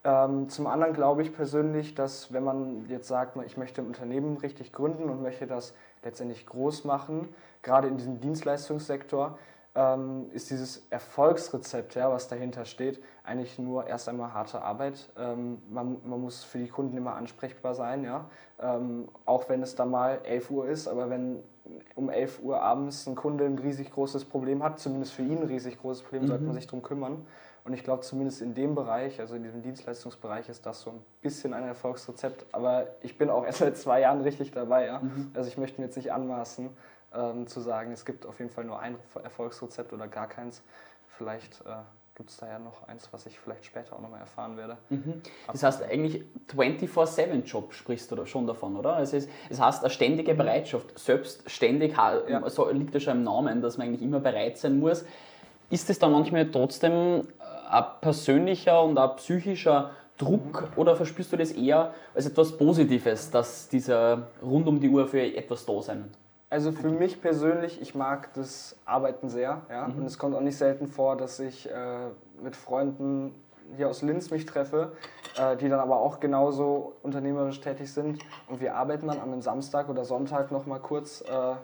Ähm, 0.04 0.50
zum 0.50 0.66
anderen 0.66 0.94
glaube 0.94 1.22
ich 1.22 1.36
persönlich, 1.36 1.94
dass 1.94 2.32
wenn 2.32 2.44
man 2.44 2.86
jetzt 2.88 3.08
sagt, 3.08 3.38
ich 3.46 3.58
möchte 3.58 3.82
ein 3.82 3.88
Unternehmen 3.88 4.38
richtig 4.38 4.72
gründen 4.72 5.10
und 5.10 5.22
möchte 5.22 5.46
das 5.46 5.74
letztendlich 6.04 6.46
groß 6.46 6.86
machen, 6.86 7.28
gerade 7.62 7.88
in 7.88 7.98
diesem 7.98 8.20
Dienstleistungssektor, 8.22 9.38
ähm, 9.80 10.30
ist 10.34 10.50
dieses 10.50 10.86
Erfolgsrezept, 10.90 11.96
ja, 11.96 12.12
was 12.12 12.28
dahinter 12.28 12.66
steht, 12.66 13.02
eigentlich 13.24 13.58
nur 13.58 13.88
erst 13.88 14.10
einmal 14.10 14.34
harte 14.34 14.62
Arbeit. 14.62 15.10
Ähm, 15.18 15.62
man, 15.70 16.02
man 16.04 16.20
muss 16.20 16.44
für 16.44 16.58
die 16.58 16.68
Kunden 16.68 16.98
immer 16.98 17.14
ansprechbar 17.16 17.74
sein, 17.74 18.04
ja? 18.04 18.30
ähm, 18.60 19.08
auch 19.26 19.48
wenn 19.48 19.64
es 19.64 19.76
dann 19.76 19.90
mal 19.90 20.20
11 20.26 20.52
Uhr 20.52 20.68
ist, 20.68 20.90
aber 20.90 21.10
wenn 21.10 21.42
um 21.96 22.10
11 22.10 22.42
Uhr 22.44 22.62
abends 22.62 23.08
ein 23.08 23.16
Kunde 23.16 23.46
ein 23.46 23.58
riesig 23.58 23.92
großes 23.92 24.26
Problem 24.26 24.64
hat, 24.64 24.80
zumindest 24.80 25.14
für 25.14 25.22
ihn 25.22 25.38
ein 25.38 25.48
riesig 25.48 25.80
großes 25.80 26.04
Problem, 26.04 26.28
sollte 26.28 26.44
man 26.44 26.56
sich 26.56 26.68
darum 26.68 26.82
kümmern. 26.82 27.26
Und 27.64 27.74
ich 27.74 27.84
glaube, 27.84 28.02
zumindest 28.02 28.42
in 28.42 28.56
dem 28.56 28.76
Bereich, 28.76 29.20
also 29.20 29.36
in 29.36 29.44
diesem 29.44 29.62
Dienstleistungsbereich, 29.62 30.50
ist 30.50 30.66
das 30.66 30.82
so 30.82 30.90
ein 30.90 31.04
bisschen 31.22 31.54
ein 31.54 31.64
Erfolgsrezept. 31.64 32.48
Aber 32.52 32.88
ich 33.02 33.18
bin 33.18 33.30
auch 33.30 33.46
erst 33.46 33.60
seit 33.60 33.78
zwei 33.78 34.02
Jahren 34.02 34.22
richtig 34.22 34.52
dabei. 34.52 34.88
Ja? 34.88 35.02
Also 35.36 35.48
ich 35.48 35.58
möchte 35.58 35.80
mir 35.80 35.86
jetzt 35.86 35.96
nicht 35.96 36.12
anmaßen, 36.12 36.70
ähm, 37.16 37.48
zu 37.48 37.60
sagen, 37.62 37.92
es 37.92 38.06
gibt 38.06 38.26
auf 38.26 38.40
jeden 38.40 38.52
Fall 38.52 38.66
nur 38.66 38.80
ein 38.80 38.96
Erfolgsrezept 39.24 39.94
oder 39.94 40.08
gar 40.08 40.28
keins. 40.28 40.62
Vielleicht 41.08 41.62
äh, 41.62 41.70
gibt 42.16 42.30
es 42.30 42.38
da 42.38 42.48
ja 42.48 42.60
noch 42.60 42.88
eins, 42.88 43.08
was 43.12 43.26
ich 43.26 43.40
vielleicht 43.40 43.66
später 43.66 43.96
auch 43.96 44.02
nochmal 44.02 44.20
erfahren 44.20 44.58
werde. 44.58 44.78
Das 45.52 45.64
heißt 45.64 45.84
eigentlich 45.84 46.24
24-7-Job 46.54 47.74
sprichst 47.74 48.12
du 48.12 48.16
da 48.16 48.26
schon 48.26 48.46
davon, 48.46 48.76
oder? 48.76 48.96
Also 48.96 49.18
es, 49.18 49.28
es 49.50 49.60
heißt 49.60 49.84
eine 49.84 49.90
ständige 49.90 50.34
Bereitschaft. 50.34 50.98
Selbstständig 51.00 51.96
Ja. 51.96 52.50
so 52.50 52.70
liegt 52.70 52.94
ja 52.94 53.00
schon 53.00 53.18
im 53.20 53.24
Namen, 53.24 53.62
dass 53.62 53.78
man 53.78 53.88
eigentlich 53.88 54.02
immer 54.02 54.20
bereit 54.20 54.58
sein 54.58 54.80
muss. 54.80 55.06
Ist 55.70 55.90
es 55.90 56.00
dann 56.00 56.12
manchmal 56.12 56.50
trotzdem 56.52 56.92
äh, 56.92 57.24
ein 57.70 57.86
persönlicher 58.02 58.84
und 58.84 58.98
ein 58.98 59.16
psychischer 59.16 59.92
Druck 60.18 60.68
oder 60.76 60.96
verspürst 60.98 61.32
du 61.32 61.38
das 61.38 61.52
eher 61.52 61.94
als 62.14 62.26
etwas 62.26 62.58
Positives, 62.58 63.32
dass 63.32 63.70
dieser 63.70 64.28
rund 64.42 64.68
um 64.68 64.80
die 64.80 64.90
Uhr 64.90 65.08
für 65.08 65.22
etwas 65.22 65.66
da 65.66 65.82
sein? 65.82 66.12
Also 66.50 66.72
für 66.72 66.90
mich 66.90 67.22
persönlich, 67.22 67.80
ich 67.80 67.94
mag 67.94 68.34
das 68.34 68.76
Arbeiten 68.86 69.30
sehr. 69.30 69.62
Ja? 69.70 69.86
Und 69.86 70.04
es 70.06 70.18
kommt 70.18 70.36
auch 70.36 70.42
nicht 70.42 70.58
selten 70.58 70.88
vor, 70.88 71.16
dass 71.16 71.40
ich 71.40 71.70
äh, 71.70 72.08
mit 72.42 72.56
Freunden 72.56 73.36
hier 73.76 73.88
aus 73.88 74.02
Linz 74.02 74.32
mich 74.32 74.48
treffe, 74.48 74.94
äh, 75.38 75.56
die 75.58 75.70
dann 75.70 75.80
aber 75.80 76.00
auch 76.00 76.20
genauso 76.20 76.96
unternehmerisch 77.04 77.62
tätig 77.62 77.94
sind. 77.94 78.20
Und 78.48 78.62
wir 78.62 78.76
arbeiten 78.76 79.08
dann 79.08 79.20
an 79.20 79.32
einem 79.32 79.42
Samstag 79.44 79.90
oder 79.90 80.06
Sonntag 80.06 80.52
nochmal 80.52 80.80
kurz 80.80 81.22
äh, 81.22 81.56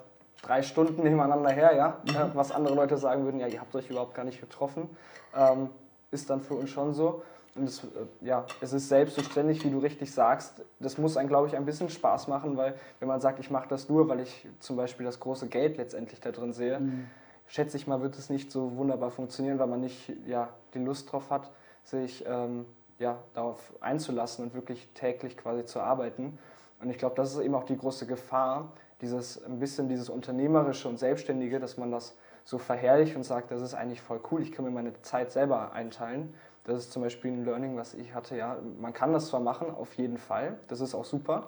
drei 0.44 0.62
Stunden 0.62 1.02
nebeneinander 1.04 1.50
her. 1.50 1.76
Ja? 1.76 1.98
Ja, 2.14 2.30
was 2.36 2.52
andere 2.52 2.76
Leute 2.76 2.98
sagen 2.98 3.26
würden, 3.26 3.40
ja, 3.40 3.48
ihr 3.48 3.62
habt 3.62 3.76
euch 3.76 3.90
überhaupt 3.90 4.14
gar 4.14 4.24
nicht 4.24 4.40
getroffen. 4.40 4.96
Ähm, 5.36 5.72
ist 6.12 6.30
dann 6.30 6.42
für 6.42 6.54
uns 6.54 6.70
schon 6.70 6.94
so. 6.94 7.24
Und 7.56 7.64
es, 7.64 7.84
äh, 7.84 7.88
ja, 8.22 8.46
es 8.60 8.74
ist 8.74 8.90
selbstverständlich, 8.90 9.64
wie 9.64 9.70
du 9.70 9.80
richtig 9.80 10.14
sagst. 10.14 10.62
Das 10.80 10.98
muss 10.98 11.16
einem, 11.16 11.30
glaube 11.30 11.48
ich, 11.48 11.56
ein 11.56 11.66
bisschen 11.66 11.90
Spaß 11.90 12.28
machen, 12.28 12.58
weil 12.58 12.76
wenn 13.00 13.08
man 13.08 13.22
sagt, 13.22 13.40
ich 13.40 13.50
mache 13.50 13.68
das 13.70 13.88
nur, 13.90 14.08
weil 14.10 14.20
ich 14.20 14.48
zum 14.60 14.76
Beispiel 14.76 15.06
das 15.06 15.20
große 15.20 15.48
Geld 15.48 15.78
letztendlich 15.78 16.20
da 16.20 16.32
drin 16.32 16.52
sehe, 16.52 16.80
mhm. 16.80 17.08
schätze 17.48 17.78
ich 17.78 17.88
mal, 17.88 18.02
wird 18.02 18.18
es 18.18 18.30
nicht 18.30 18.52
so 18.52 18.76
wunderbar 18.76 19.10
funktionieren, 19.10 19.58
weil 19.58 19.68
man 19.68 19.80
nicht 19.80 20.12
ja, 20.28 20.50
die 20.74 20.80
Lust 20.80 21.12
drauf 21.12 21.32
hat, 21.32 21.50
sich 21.84 22.26
ähm, 22.28 22.66
ja, 23.00 23.20
darauf 23.34 23.74
einzulassen 23.80 24.46
und 24.46 24.54
wirklich 24.54 24.90
täglich 24.94 25.38
quasi 25.38 25.66
zu 25.66 25.80
arbeiten. 25.80 26.38
Und 26.82 26.90
ich 26.90 26.98
glaube, 26.98 27.16
das 27.16 27.34
ist 27.34 27.40
eben 27.40 27.56
auch 27.56 27.64
die 27.64 27.78
große 27.78 28.06
Gefahr, 28.06 28.74
dieses 29.02 29.44
ein 29.44 29.60
bisschen 29.60 29.88
dieses 29.88 30.10
Unternehmerische 30.10 30.90
und 30.90 30.98
Selbstständige, 30.98 31.60
dass 31.60 31.78
man 31.78 31.92
das 31.92 32.18
so 32.44 32.58
verherrlicht 32.58 33.16
und 33.16 33.24
sagt, 33.24 33.52
das 33.52 33.62
ist 33.62 33.74
eigentlich 33.74 34.02
voll 34.02 34.20
cool, 34.32 34.42
ich 34.42 34.52
kann 34.52 34.66
mir 34.66 34.72
meine 34.72 34.94
Zeit 35.02 35.32
selber 35.32 35.72
einteilen. 35.72 36.34
Das 36.66 36.80
ist 36.80 36.92
zum 36.92 37.04
Beispiel 37.04 37.32
ein 37.32 37.46
Learning, 37.46 37.78
was 37.78 37.94
ich 37.94 38.14
hatte. 38.14 38.36
Ja, 38.36 38.58
man 38.80 38.94
kann 38.94 39.14
das 39.14 39.28
zwar 39.28 39.40
machen, 39.40 39.70
auf 39.70 39.94
jeden 39.96 40.18
Fall, 40.18 40.58
das 40.68 40.82
ist 40.82 40.96
auch 40.96 41.06
super. 41.06 41.48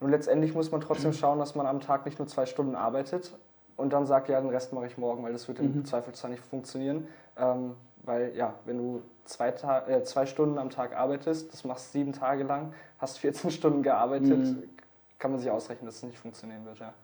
Nur 0.00 0.10
letztendlich 0.10 0.54
muss 0.54 0.70
man 0.70 0.80
trotzdem 0.80 1.12
schauen, 1.12 1.38
dass 1.38 1.54
man 1.54 1.66
am 1.66 1.80
Tag 1.80 2.06
nicht 2.06 2.18
nur 2.18 2.28
zwei 2.28 2.46
Stunden 2.46 2.74
arbeitet 2.74 3.36
und 3.76 3.92
dann 3.92 4.06
sagt, 4.06 4.28
ja, 4.28 4.40
den 4.40 4.50
Rest 4.50 4.72
mache 4.72 4.86
ich 4.86 4.96
morgen, 4.98 5.22
weil 5.22 5.32
das 5.32 5.48
wird 5.48 5.58
im 5.58 5.76
mhm. 5.76 5.84
Zweifelsfall 5.84 6.30
nicht 6.30 6.42
funktionieren. 6.42 7.08
Ähm, 7.36 7.74
weil 8.02 8.34
ja, 8.36 8.54
wenn 8.64 8.78
du 8.78 9.02
zwei, 9.24 9.48
äh, 9.48 10.02
zwei 10.04 10.26
Stunden 10.26 10.58
am 10.58 10.70
Tag 10.70 10.96
arbeitest, 10.96 11.52
das 11.52 11.64
machst 11.64 11.92
sieben 11.92 12.12
Tage 12.12 12.44
lang, 12.44 12.72
hast 12.98 13.18
14 13.18 13.50
Stunden 13.50 13.82
gearbeitet, 13.82 14.38
mhm. 14.38 14.62
kann 15.18 15.32
man 15.32 15.40
sich 15.40 15.50
ausrechnen, 15.50 15.86
dass 15.86 15.96
es 15.96 16.02
nicht 16.04 16.18
funktionieren 16.18 16.64
wird. 16.64 16.78
Ja. 16.78 16.94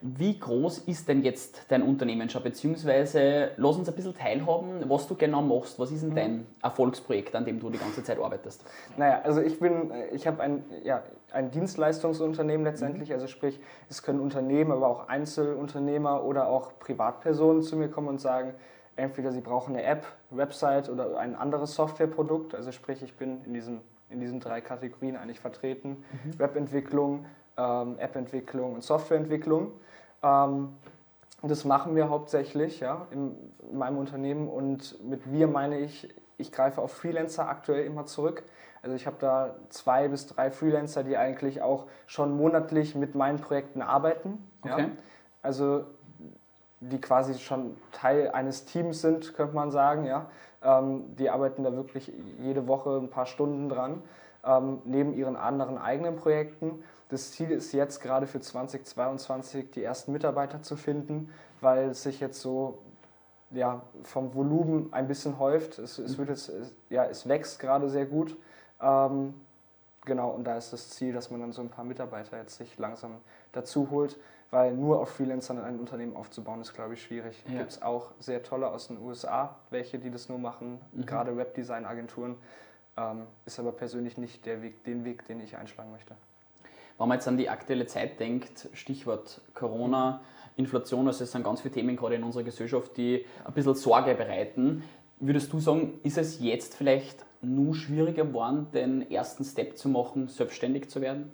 Wie 0.00 0.38
groß 0.38 0.78
ist 0.78 1.08
denn 1.08 1.22
jetzt 1.22 1.66
dein 1.68 1.82
Unternehmen 1.82 2.28
schon? 2.28 2.42
Beziehungsweise 2.42 3.50
lass 3.56 3.76
uns 3.76 3.88
ein 3.88 3.94
bisschen 3.94 4.14
teilhaben, 4.14 4.88
was 4.88 5.06
du 5.08 5.14
genau 5.14 5.42
machst. 5.42 5.78
Was 5.78 5.90
ist 5.90 6.02
denn 6.02 6.10
mhm. 6.10 6.14
dein 6.14 6.46
Erfolgsprojekt, 6.62 7.34
an 7.34 7.44
dem 7.44 7.58
du 7.58 7.70
die 7.70 7.78
ganze 7.78 8.02
Zeit 8.02 8.18
arbeitest? 8.18 8.64
Naja, 8.96 9.20
also 9.24 9.40
ich 9.40 9.58
bin, 9.58 9.90
ich 10.12 10.26
habe 10.26 10.42
ein, 10.42 10.64
ja, 10.84 11.02
ein 11.32 11.50
Dienstleistungsunternehmen 11.50 12.64
letztendlich. 12.64 13.08
Mhm. 13.08 13.14
Also 13.14 13.26
sprich, 13.26 13.60
es 13.88 14.02
können 14.02 14.20
Unternehmen, 14.20 14.72
aber 14.72 14.86
auch 14.86 15.08
Einzelunternehmer 15.08 16.24
oder 16.24 16.48
auch 16.48 16.78
Privatpersonen 16.78 17.62
zu 17.62 17.76
mir 17.76 17.88
kommen 17.88 18.08
und 18.08 18.20
sagen, 18.20 18.54
entweder 18.96 19.32
sie 19.32 19.40
brauchen 19.40 19.74
eine 19.74 19.84
App, 19.84 20.06
Website 20.30 20.88
oder 20.88 21.18
ein 21.18 21.34
anderes 21.34 21.74
Softwareprodukt. 21.74 22.54
Also 22.54 22.72
sprich, 22.72 23.02
ich 23.02 23.14
bin 23.16 23.44
in 23.44 23.54
diesen, 23.54 23.80
in 24.10 24.20
diesen 24.20 24.40
drei 24.40 24.60
Kategorien 24.60 25.16
eigentlich 25.16 25.40
vertreten. 25.40 26.04
Mhm. 26.24 26.38
Webentwicklung, 26.38 27.26
ähm, 27.58 27.96
Appentwicklung 28.00 28.74
und 28.74 28.84
Softwareentwicklung. 28.84 29.72
Ähm, 30.22 30.76
das 31.42 31.64
machen 31.64 31.94
wir 31.94 32.08
hauptsächlich 32.08 32.80
ja, 32.80 33.06
in, 33.10 33.36
in 33.70 33.78
meinem 33.78 33.98
Unternehmen 33.98 34.48
und 34.48 35.02
mit 35.04 35.30
wir 35.30 35.46
meine 35.46 35.78
ich, 35.78 36.08
ich 36.36 36.50
greife 36.50 36.80
auf 36.80 36.92
Freelancer 36.92 37.48
aktuell 37.48 37.84
immer 37.84 38.06
zurück. 38.06 38.42
Also 38.82 38.94
ich 38.94 39.06
habe 39.06 39.16
da 39.20 39.54
zwei 39.70 40.08
bis 40.08 40.26
drei 40.26 40.50
Freelancer, 40.50 41.02
die 41.02 41.16
eigentlich 41.16 41.62
auch 41.62 41.86
schon 42.06 42.36
monatlich 42.36 42.94
mit 42.94 43.14
meinen 43.14 43.40
Projekten 43.40 43.82
arbeiten. 43.82 44.48
Okay. 44.62 44.82
Ja. 44.82 44.88
Also 45.42 45.84
die 46.80 47.00
quasi 47.00 47.34
schon 47.34 47.76
Teil 47.92 48.30
eines 48.30 48.64
Teams 48.64 49.00
sind, 49.00 49.34
könnte 49.34 49.54
man 49.54 49.70
sagen. 49.70 50.04
Ja? 50.04 50.26
Ähm, 50.62 51.16
die 51.16 51.30
arbeiten 51.30 51.64
da 51.64 51.72
wirklich 51.72 52.12
jede 52.40 52.68
Woche 52.68 52.96
ein 52.96 53.10
paar 53.10 53.26
Stunden 53.26 53.68
dran, 53.68 54.02
ähm, 54.44 54.80
neben 54.84 55.14
ihren 55.14 55.36
anderen 55.36 55.78
eigenen 55.78 56.16
Projekten. 56.16 56.82
Das 57.08 57.32
Ziel 57.32 57.50
ist 57.50 57.72
jetzt 57.72 58.00
gerade 58.00 58.26
für 58.26 58.40
2022 58.40 59.70
die 59.70 59.82
ersten 59.82 60.12
Mitarbeiter 60.12 60.62
zu 60.62 60.76
finden, 60.76 61.32
weil 61.60 61.90
es 61.90 62.02
sich 62.02 62.20
jetzt 62.20 62.40
so 62.40 62.78
ja, 63.50 63.82
vom 64.02 64.34
Volumen 64.34 64.92
ein 64.92 65.08
bisschen 65.08 65.38
häuft. 65.38 65.78
Es, 65.78 65.98
es, 65.98 66.18
wird 66.18 66.28
jetzt, 66.28 66.52
ja, 66.90 67.04
es 67.04 67.28
wächst 67.28 67.58
gerade 67.58 67.88
sehr 67.88 68.06
gut. 68.06 68.36
Ähm, 68.80 69.34
genau, 70.04 70.30
und 70.30 70.44
da 70.44 70.56
ist 70.56 70.72
das 70.72 70.90
Ziel, 70.90 71.12
dass 71.12 71.30
man 71.30 71.40
dann 71.40 71.52
so 71.52 71.62
ein 71.62 71.70
paar 71.70 71.84
Mitarbeiter 71.84 72.38
jetzt 72.38 72.56
sich 72.56 72.78
langsam 72.78 73.16
dazu 73.52 73.88
holt, 73.90 74.18
weil 74.50 74.74
nur 74.74 75.00
auf 75.00 75.10
Freelancern 75.10 75.62
ein 75.62 75.78
Unternehmen 75.78 76.14
aufzubauen 76.14 76.60
ist, 76.60 76.74
glaube 76.74 76.94
ich, 76.94 77.02
schwierig. 77.02 77.42
Ja. 77.46 77.58
Gibt 77.58 77.70
es 77.72 77.82
auch 77.82 78.12
sehr 78.18 78.42
tolle 78.42 78.68
aus 78.68 78.88
den 78.88 78.98
USA, 79.00 79.56
welche, 79.70 79.98
die 79.98 80.10
das 80.10 80.28
nur 80.28 80.38
machen, 80.38 80.80
mhm. 80.92 81.06
gerade 81.06 81.36
Webdesign-Agenturen. 81.36 82.36
Ähm, 82.98 83.26
ist 83.46 83.58
aber 83.60 83.72
persönlich 83.72 84.18
nicht 84.18 84.44
der 84.44 84.62
Weg, 84.62 84.82
den 84.84 85.04
Weg, 85.04 85.26
den 85.26 85.40
ich 85.40 85.56
einschlagen 85.56 85.92
möchte. 85.92 86.14
Wenn 86.98 87.08
man 87.08 87.18
jetzt 87.18 87.28
an 87.28 87.36
die 87.36 87.48
aktuelle 87.48 87.86
Zeit 87.86 88.18
denkt, 88.18 88.68
Stichwort 88.72 89.40
Corona, 89.54 90.20
Inflation, 90.56 91.06
also 91.06 91.22
es 91.22 91.30
sind 91.30 91.44
ganz 91.44 91.60
viele 91.60 91.74
Themen 91.74 91.96
gerade 91.96 92.16
in 92.16 92.24
unserer 92.24 92.42
Gesellschaft, 92.42 92.96
die 92.96 93.24
ein 93.44 93.52
bisschen 93.52 93.76
Sorge 93.76 94.14
bereiten. 94.16 94.82
Würdest 95.20 95.52
du 95.52 95.60
sagen, 95.60 96.00
ist 96.02 96.18
es 96.18 96.40
jetzt 96.40 96.74
vielleicht 96.74 97.24
nur 97.40 97.74
schwieriger 97.76 98.24
geworden, 98.24 98.66
den 98.72 99.08
ersten 99.08 99.44
Step 99.44 99.78
zu 99.78 99.88
machen, 99.88 100.26
selbstständig 100.26 100.90
zu 100.90 101.00
werden? 101.00 101.32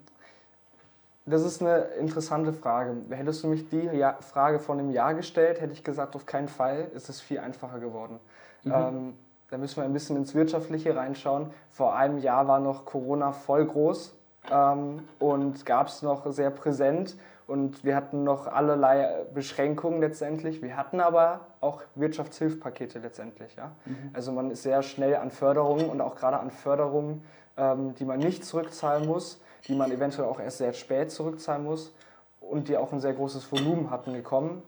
Das 1.24 1.42
ist 1.42 1.62
eine 1.62 1.78
interessante 1.98 2.52
Frage. 2.52 2.96
Hättest 3.08 3.42
du 3.42 3.48
mich 3.48 3.66
die 3.70 3.88
Frage 4.20 4.58
vor 4.58 4.74
einem 4.74 4.90
Jahr 4.90 5.14
gestellt, 5.14 5.62
hätte 5.62 5.72
ich 5.72 5.82
gesagt, 5.82 6.14
auf 6.14 6.26
keinen 6.26 6.48
Fall 6.48 6.90
ist 6.94 7.08
es 7.08 7.22
viel 7.22 7.38
einfacher 7.38 7.78
geworden. 7.80 8.20
Mhm. 8.64 8.72
Ähm, 8.72 9.14
da 9.54 9.58
müssen 9.58 9.76
wir 9.76 9.84
ein 9.84 9.92
bisschen 9.92 10.16
ins 10.16 10.34
Wirtschaftliche 10.34 10.96
reinschauen. 10.96 11.52
Vor 11.70 11.94
einem 11.94 12.18
Jahr 12.18 12.48
war 12.48 12.58
noch 12.58 12.84
Corona 12.84 13.30
voll 13.30 13.64
groß 13.64 14.12
ähm, 14.50 15.04
und 15.20 15.64
gab 15.64 15.86
es 15.86 16.02
noch 16.02 16.28
sehr 16.32 16.50
präsent 16.50 17.14
und 17.46 17.84
wir 17.84 17.94
hatten 17.94 18.24
noch 18.24 18.48
allerlei 18.48 19.24
Beschränkungen 19.32 20.00
letztendlich. 20.00 20.60
Wir 20.60 20.76
hatten 20.76 20.98
aber 20.98 21.42
auch 21.60 21.82
Wirtschaftshilfpakete 21.94 22.98
letztendlich. 22.98 23.54
Ja? 23.54 23.70
Mhm. 23.84 24.10
Also 24.12 24.32
man 24.32 24.50
ist 24.50 24.64
sehr 24.64 24.82
schnell 24.82 25.14
an 25.14 25.30
Förderungen 25.30 25.88
und 25.88 26.00
auch 26.00 26.16
gerade 26.16 26.40
an 26.40 26.50
Förderungen, 26.50 27.22
ähm, 27.56 27.94
die 27.94 28.04
man 28.04 28.18
nicht 28.18 28.44
zurückzahlen 28.44 29.06
muss, 29.06 29.40
die 29.68 29.76
man 29.76 29.92
eventuell 29.92 30.26
auch 30.26 30.40
erst 30.40 30.58
sehr 30.58 30.72
spät 30.72 31.12
zurückzahlen 31.12 31.62
muss 31.62 31.94
und 32.40 32.66
die 32.66 32.76
auch 32.76 32.92
ein 32.92 32.98
sehr 32.98 33.12
großes 33.12 33.52
Volumen 33.52 33.92
hatten 33.92 34.14
gekommen. 34.14 34.64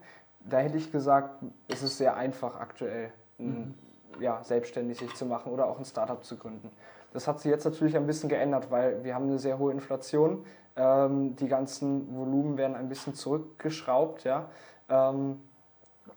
Da 0.49 0.59
hätte 0.59 0.77
ich 0.77 0.93
gesagt, 0.93 1.43
es 1.67 1.83
ist 1.83 1.97
sehr 1.97 2.15
einfach 2.15 2.57
aktuell, 2.57 3.11
mhm. 3.37 3.73
Ja, 4.19 4.43
selbstständig 4.43 4.97
sich 4.99 5.13
zu 5.15 5.25
machen 5.25 5.51
oder 5.51 5.67
auch 5.67 5.79
ein 5.79 5.85
Startup 5.85 6.23
zu 6.23 6.37
gründen. 6.37 6.71
Das 7.13 7.27
hat 7.27 7.39
sich 7.39 7.49
jetzt 7.49 7.65
natürlich 7.65 7.95
ein 7.95 8.05
bisschen 8.05 8.29
geändert, 8.29 8.69
weil 8.69 9.03
wir 9.03 9.15
haben 9.15 9.25
eine 9.25 9.39
sehr 9.39 9.57
hohe 9.57 9.71
Inflation. 9.71 10.45
Ähm, 10.75 11.35
die 11.35 11.47
ganzen 11.47 12.15
Volumen 12.15 12.57
werden 12.57 12.75
ein 12.75 12.89
bisschen 12.89 13.15
zurückgeschraubt. 13.15 14.23
Ja? 14.23 14.49
Ähm, 14.89 15.41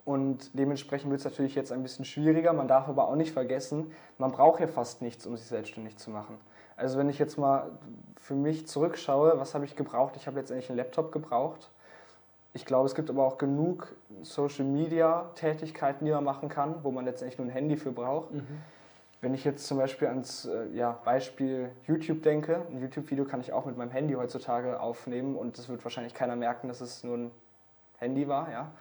und 0.04 0.58
dementsprechend 0.58 1.10
wird 1.10 1.20
es 1.20 1.24
natürlich 1.24 1.54
jetzt 1.54 1.72
ein 1.72 1.82
bisschen 1.82 2.04
schwieriger. 2.04 2.52
Man 2.52 2.68
darf 2.68 2.88
aber 2.88 3.08
auch 3.08 3.16
nicht 3.16 3.32
vergessen, 3.32 3.92
man 4.18 4.32
braucht 4.32 4.60
ja 4.60 4.66
fast 4.66 5.02
nichts, 5.02 5.26
um 5.26 5.36
sich 5.36 5.46
selbstständig 5.46 5.96
zu 5.96 6.10
machen. 6.10 6.38
Also 6.76 6.98
wenn 6.98 7.08
ich 7.08 7.18
jetzt 7.18 7.38
mal 7.38 7.70
für 8.18 8.34
mich 8.34 8.66
zurückschaue, 8.66 9.38
was 9.38 9.54
habe 9.54 9.64
ich 9.64 9.76
gebraucht? 9.76 10.14
Ich 10.16 10.26
habe 10.26 10.38
letztendlich 10.38 10.70
einen 10.70 10.78
Laptop 10.78 11.12
gebraucht. 11.12 11.70
Ich 12.52 12.64
glaube, 12.66 12.86
es 12.86 12.94
gibt 12.94 13.10
aber 13.10 13.24
auch 13.24 13.38
genug 13.38 13.94
Social-Media-Tätigkeiten, 14.22 16.04
die 16.04 16.10
man 16.10 16.24
machen 16.24 16.48
kann, 16.48 16.82
wo 16.82 16.90
man 16.90 17.04
letztendlich 17.04 17.38
nur 17.38 17.46
ein 17.46 17.52
Handy 17.52 17.76
für 17.76 17.92
braucht. 17.92 18.32
Mhm. 18.32 18.46
Wenn 19.20 19.34
ich 19.34 19.44
jetzt 19.44 19.66
zum 19.66 19.78
Beispiel 19.78 20.08
ans 20.08 20.46
äh, 20.46 20.66
ja, 20.72 20.98
Beispiel 21.04 21.70
YouTube 21.86 22.22
denke, 22.22 22.62
ein 22.70 22.80
YouTube-Video 22.80 23.24
kann 23.24 23.40
ich 23.40 23.52
auch 23.52 23.66
mit 23.66 23.76
meinem 23.76 23.90
Handy 23.90 24.14
heutzutage 24.14 24.80
aufnehmen 24.80 25.36
und 25.36 25.58
es 25.58 25.68
wird 25.68 25.84
wahrscheinlich 25.84 26.14
keiner 26.14 26.36
merken, 26.36 26.68
dass 26.68 26.80
es 26.80 27.04
nur 27.04 27.18
ein 27.18 27.30
Handy 27.98 28.26
war. 28.28 28.50
Ja? 28.50 28.72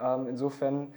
Ähm, 0.00 0.28
insofern, 0.28 0.94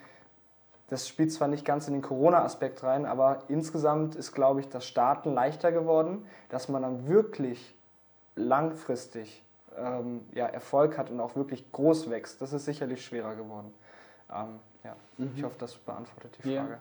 das 0.87 1.07
spielt 1.07 1.33
zwar 1.33 1.47
nicht 1.47 1.65
ganz 1.65 1.87
in 1.87 1.93
den 1.93 2.03
Corona-Aspekt 2.03 2.83
rein, 2.83 3.05
aber 3.05 3.39
insgesamt 3.47 4.15
ist, 4.15 4.33
glaube 4.33 4.59
ich, 4.59 4.69
das 4.69 4.85
Starten 4.85 5.33
leichter 5.33 5.71
geworden, 5.71 6.25
dass 6.49 6.69
man 6.69 6.83
dann 6.83 7.07
wirklich 7.07 7.75
langfristig 8.35 9.43
ähm, 9.77 10.21
ja, 10.33 10.45
Erfolg 10.47 10.97
hat 10.97 11.09
und 11.09 11.19
auch 11.19 11.35
wirklich 11.35 11.71
groß 11.71 12.09
wächst. 12.09 12.41
Das 12.41 12.53
ist 12.53 12.65
sicherlich 12.65 13.03
schwerer 13.03 13.35
geworden. 13.35 13.73
Ähm, 14.31 14.59
ja. 14.83 14.95
Mhm. 15.17 15.31
Ich 15.35 15.43
hoffe, 15.43 15.55
das 15.59 15.75
beantwortet 15.75 16.37
die 16.37 16.55
Frage. 16.55 16.71
Ja. 16.73 16.79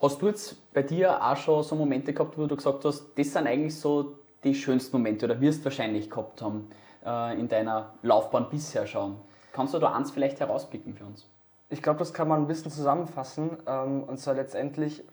Hast 0.00 0.20
du 0.20 0.26
jetzt 0.26 0.72
bei 0.72 0.82
dir 0.82 1.22
auch 1.22 1.36
schon 1.36 1.62
so 1.62 1.76
Momente 1.76 2.12
gehabt, 2.12 2.36
wo 2.36 2.46
du 2.46 2.56
gesagt 2.56 2.84
hast, 2.84 3.16
das 3.16 3.32
sind 3.32 3.46
eigentlich 3.46 3.78
so 3.78 4.18
die 4.42 4.54
schönsten 4.54 4.96
Momente 4.96 5.26
oder 5.26 5.40
wirst 5.40 5.64
wahrscheinlich 5.64 6.10
gehabt 6.10 6.42
haben 6.42 6.68
äh, 7.06 7.38
in 7.38 7.48
deiner 7.48 7.94
Laufbahn 8.02 8.48
bisher 8.50 8.86
schon? 8.86 9.16
Kannst 9.52 9.74
du 9.74 9.78
da 9.78 9.92
eins 9.92 10.10
vielleicht 10.10 10.40
herauspicken 10.40 10.94
für 10.94 11.04
uns? 11.04 11.28
Ich 11.70 11.82
glaube, 11.82 12.00
das 12.00 12.12
kann 12.12 12.28
man 12.28 12.42
ein 12.42 12.46
bisschen 12.48 12.72
zusammenfassen. 12.72 13.58
Ähm, 13.66 14.02
und 14.02 14.18
zwar 14.18 14.34
letztendlich, 14.34 15.04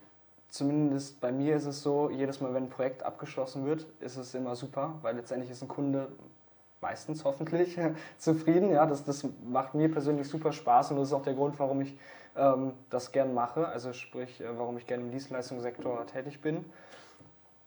zumindest 0.50 1.22
bei 1.22 1.32
mir 1.32 1.56
ist 1.56 1.66
es 1.66 1.84
so, 1.84 2.10
jedes 2.10 2.42
Mal, 2.42 2.54
wenn 2.54 2.64
ein 2.64 2.70
Projekt 2.70 3.04
abgeschlossen 3.04 3.66
wird, 3.66 3.86
ist 4.00 4.18
es 4.18 4.34
immer 4.34 4.56
super, 4.56 4.96
weil 5.04 5.16
letztendlich 5.16 5.52
ist 5.52 5.62
ein 5.62 5.68
Kunde 5.68 6.08
meistens 6.82 7.26
hoffentlich 7.26 7.78
zufrieden. 8.18 8.72
Ja, 8.72 8.86
das, 8.86 9.04
das 9.04 9.28
macht 9.46 9.76
mir 9.76 9.92
persönlich 9.92 10.28
super 10.28 10.52
Spaß 10.52 10.92
und 10.92 10.98
das 10.98 11.10
ist 11.10 11.14
auch 11.14 11.24
der 11.24 11.34
Grund, 11.34 11.60
warum 11.60 11.82
ich 11.82 11.98
ähm, 12.36 12.74
das 12.90 13.12
gern 13.12 13.34
mache, 13.34 13.68
also 13.68 13.94
sprich, 13.94 14.42
äh, 14.42 14.58
warum 14.58 14.78
ich 14.78 14.88
gerne 14.88 15.04
im 15.04 15.12
Dienstleistungssektor 15.12 16.06
tätig 16.08 16.42
bin. 16.42 16.66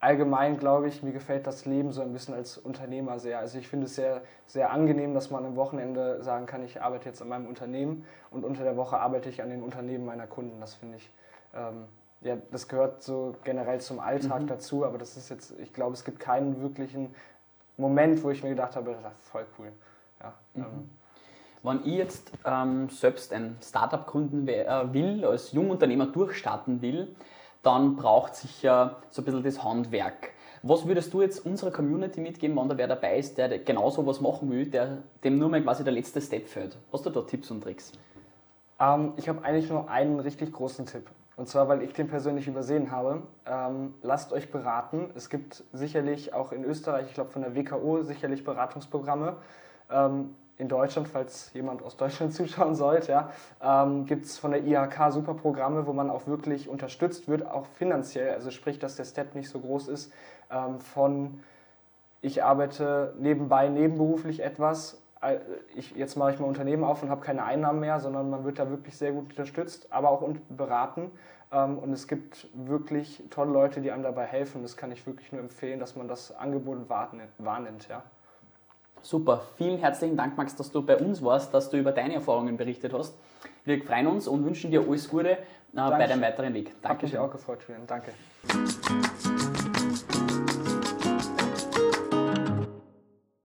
Allgemein 0.01 0.59
glaube 0.59 0.89
ich, 0.89 1.05
mir 1.05 1.13
gefällt 1.13 1.47
das 1.47 1.65
Leben 1.65 1.93
so 1.93 2.03
ein 2.03 2.13
bisschen 2.13 2.35
als 2.35 2.59
Unternehmer 2.59 3.21
sehr. 3.21 3.39
Also 3.39 3.59
ich 3.59 3.69
finde 3.69 3.87
es 3.87 3.95
sehr, 3.95 4.23
sehr 4.47 4.73
angenehm, 4.73 5.15
dass 5.15 5.31
man 5.31 5.47
am 5.47 5.55
Wochenende 5.55 6.21
sagen 6.25 6.47
kann, 6.47 6.65
ich 6.65 6.83
arbeite 6.83 7.09
jetzt 7.09 7.23
an 7.23 7.29
meinem 7.29 7.47
Unternehmen 7.47 8.05
und 8.31 8.45
unter 8.45 8.65
der 8.65 8.77
Woche 8.77 8.99
arbeite 8.99 9.29
ich 9.29 9.43
an 9.43 9.51
den 9.51 9.63
Unternehmen 9.63 10.05
meiner 10.05 10.27
Kunden. 10.27 10.61
Das 10.61 10.75
finde 10.75 10.97
ich 10.97 11.09
ähm, 11.55 11.85
ja, 12.23 12.37
das 12.51 12.69
gehört 12.69 13.03
so 13.03 13.35
generell 13.45 13.81
zum 13.81 14.01
Alltag 14.01 14.43
Mhm. 14.43 14.47
dazu, 14.49 14.85
aber 14.85 14.99
das 14.99 15.17
ist 15.17 15.29
jetzt, 15.29 15.59
ich 15.59 15.73
glaube, 15.73 15.95
es 15.95 16.05
gibt 16.05 16.21
keinen 16.21 16.61
wirklichen 16.63 17.15
Moment, 17.77 18.23
wo 18.23 18.31
ich 18.31 18.43
mir 18.43 18.51
gedacht 18.51 18.77
habe, 18.77 18.93
das 19.03 19.13
ist 19.13 19.29
voll 19.31 19.47
cool. 19.59 19.73
Ja, 20.21 20.35
Mhm. 20.55 20.63
ähm, 20.65 20.91
Wenn 21.65 21.81
ich 21.85 21.95
jetzt 21.97 22.33
ähm, 22.45 22.89
selbst 22.91 23.33
ein 23.33 23.57
Startup 23.63 24.07
gründen 24.07 24.47
äh, 24.49 24.93
will, 24.93 25.25
als 25.25 25.53
Jungunternehmer 25.53 26.07
durchstarten 26.07 26.83
will, 26.83 27.15
dann 27.63 27.95
braucht 27.97 28.35
sicher 28.35 28.97
so 29.11 29.23
ein 29.23 29.25
bisschen 29.25 29.43
das 29.45 29.63
Handwerk. 29.63 30.31
Was 30.65 30.87
würdest 30.87 31.13
du 31.15 31.23
jetzt 31.23 31.45
unserer 31.47 31.71
Community 31.71 32.21
mitgeben, 32.21 32.57
wenn 32.57 32.69
da 32.69 32.77
wer 32.77 32.89
dabei 32.89 33.19
ist, 33.19 33.39
der 33.39 33.59
genau 33.61 33.91
so 33.91 34.07
was 34.07 34.21
machen 34.21 34.51
will, 34.51 34.67
der, 34.67 34.99
dem 35.25 35.39
nur 35.39 35.49
mal 35.49 35.63
quasi 35.63 35.83
der 35.85 35.93
letzte 35.93 36.21
Step 36.21 36.49
fehlt? 36.49 36.77
Hast 36.93 37.07
du 37.07 37.11
da 37.11 37.23
Tipps 37.23 37.51
und 37.51 37.63
Tricks? 37.63 37.93
Ähm, 38.81 39.13
ich 39.17 39.29
habe 39.29 39.45
eigentlich 39.45 39.71
nur 39.71 39.89
einen 39.89 40.19
richtig 40.21 40.53
großen 40.53 40.87
Tipp. 40.87 41.09
Und 41.37 41.49
zwar, 41.49 41.69
weil 41.69 41.83
ich 41.83 41.93
den 41.95 42.09
persönlich 42.09 42.47
übersehen 42.47 42.91
habe. 42.91 43.23
Ähm, 43.47 43.95
lasst 44.03 44.33
euch 44.33 44.51
beraten. 44.51 45.11
Es 45.15 45.31
gibt 45.31 45.65
sicherlich 45.73 46.35
auch 46.35 46.53
in 46.53 46.65
Österreich, 46.65 47.07
ich 47.09 47.15
glaube 47.15 47.31
von 47.31 47.43
der 47.43 47.55
WKO, 47.55 48.03
sicherlich 48.03 48.45
Beratungsprogramme. 48.45 49.37
Ähm, 49.91 50.37
in 50.59 50.69
Deutschland, 50.69 51.09
falls 51.09 51.53
jemand 51.55 51.83
aus 51.83 51.97
Deutschland 51.97 52.35
zuschauen 52.35 52.75
sollte, 52.75 53.13
ja, 53.13 53.31
ähm, 53.63 54.05
gibt 54.05 54.27
es 54.27 54.39
von 54.39 54.53
der 54.53 54.63
IHK 54.65 55.11
super 55.11 55.35
Programme, 55.35 55.87
wo 55.87 55.93
man 55.93 56.11
auch 56.11 56.27
wirklich 56.27 56.69
unterstützt 56.69 57.29
wird, 57.29 57.47
auch 57.47 57.67
finanziell. 57.67 58.35
Also 58.35 58.51
sprich, 58.51 58.79
dass 58.79 58.97
der 58.97 59.05
Step 59.05 59.35
nicht 59.35 59.49
so 59.49 59.59
groß 59.59 59.89
ist 59.89 60.13
ähm, 60.51 60.81
von 60.81 61.41
ich 62.25 62.45
arbeite 62.45 63.15
nebenbei 63.19 63.69
nebenberuflich 63.69 64.41
etwas. 64.41 65.02
Ich, 65.77 65.95
jetzt 65.95 66.17
mache 66.17 66.33
ich 66.33 66.39
mein 66.41 66.49
Unternehmen 66.49 66.85
auf 66.85 67.03
und 67.03 67.11
habe 67.11 67.21
keine 67.21 67.45
Einnahmen 67.45 67.81
mehr, 67.81 68.01
sondern 68.01 68.29
man 68.29 68.45
wird 68.45 68.59
da 68.59 68.69
wirklich 68.69 68.97
sehr 68.97 69.13
gut 69.13 69.31
unterstützt, 69.31 69.87
aber 69.91 70.11
auch 70.11 70.29
beraten. 70.49 71.11
Ähm, 71.53 71.79
Und 71.79 71.93
es 71.93 72.09
gibt 72.09 72.49
wirklich 72.55 73.23
tolle 73.31 73.53
Leute, 73.53 73.81
die 73.81 73.93
einem 73.93 74.03
dabei 74.03 74.25
helfen. 74.25 74.63
Das 74.63 74.77
kann 74.77 74.91
ich 74.91 75.07
wirklich 75.07 75.31
nur 75.33 75.41
empfehlen, 75.41 75.79
dass 75.79 75.97
man 75.97 76.09
das 76.09 76.35
Angebot 76.37 76.89
wahrnimmt. 76.89 77.89
Ja. 77.89 78.03
Super, 79.03 79.43
vielen 79.57 79.79
herzlichen 79.79 80.17
Dank, 80.17 80.37
Max, 80.37 80.55
dass 80.55 80.71
du 80.71 80.81
bei 80.81 80.97
uns 80.97 81.23
warst, 81.25 81.53
dass 81.53 81.71
du 81.71 81.77
über 81.77 81.93
deine 81.93 82.15
Erfahrungen 82.15 82.57
berichtet 82.57 82.93
hast. 82.93 83.15
Wir 83.65 83.83
freuen 83.83 84.07
uns 84.07 84.29
und 84.29 84.45
wünschen 84.45 84.71
dir 84.71 84.81
alles 84.89 85.09
Gute 85.09 85.31
äh, 85.31 85.37
bei 85.73 86.07
deinem 86.07 86.23
weiteren 86.23 86.55
Weg. 86.55 86.73
Hat 86.83 87.03
mich 87.03 87.19
auch 87.19 87.31
gefreut, 87.31 87.59
Julian. 87.67 87.87
Danke. 87.87 88.13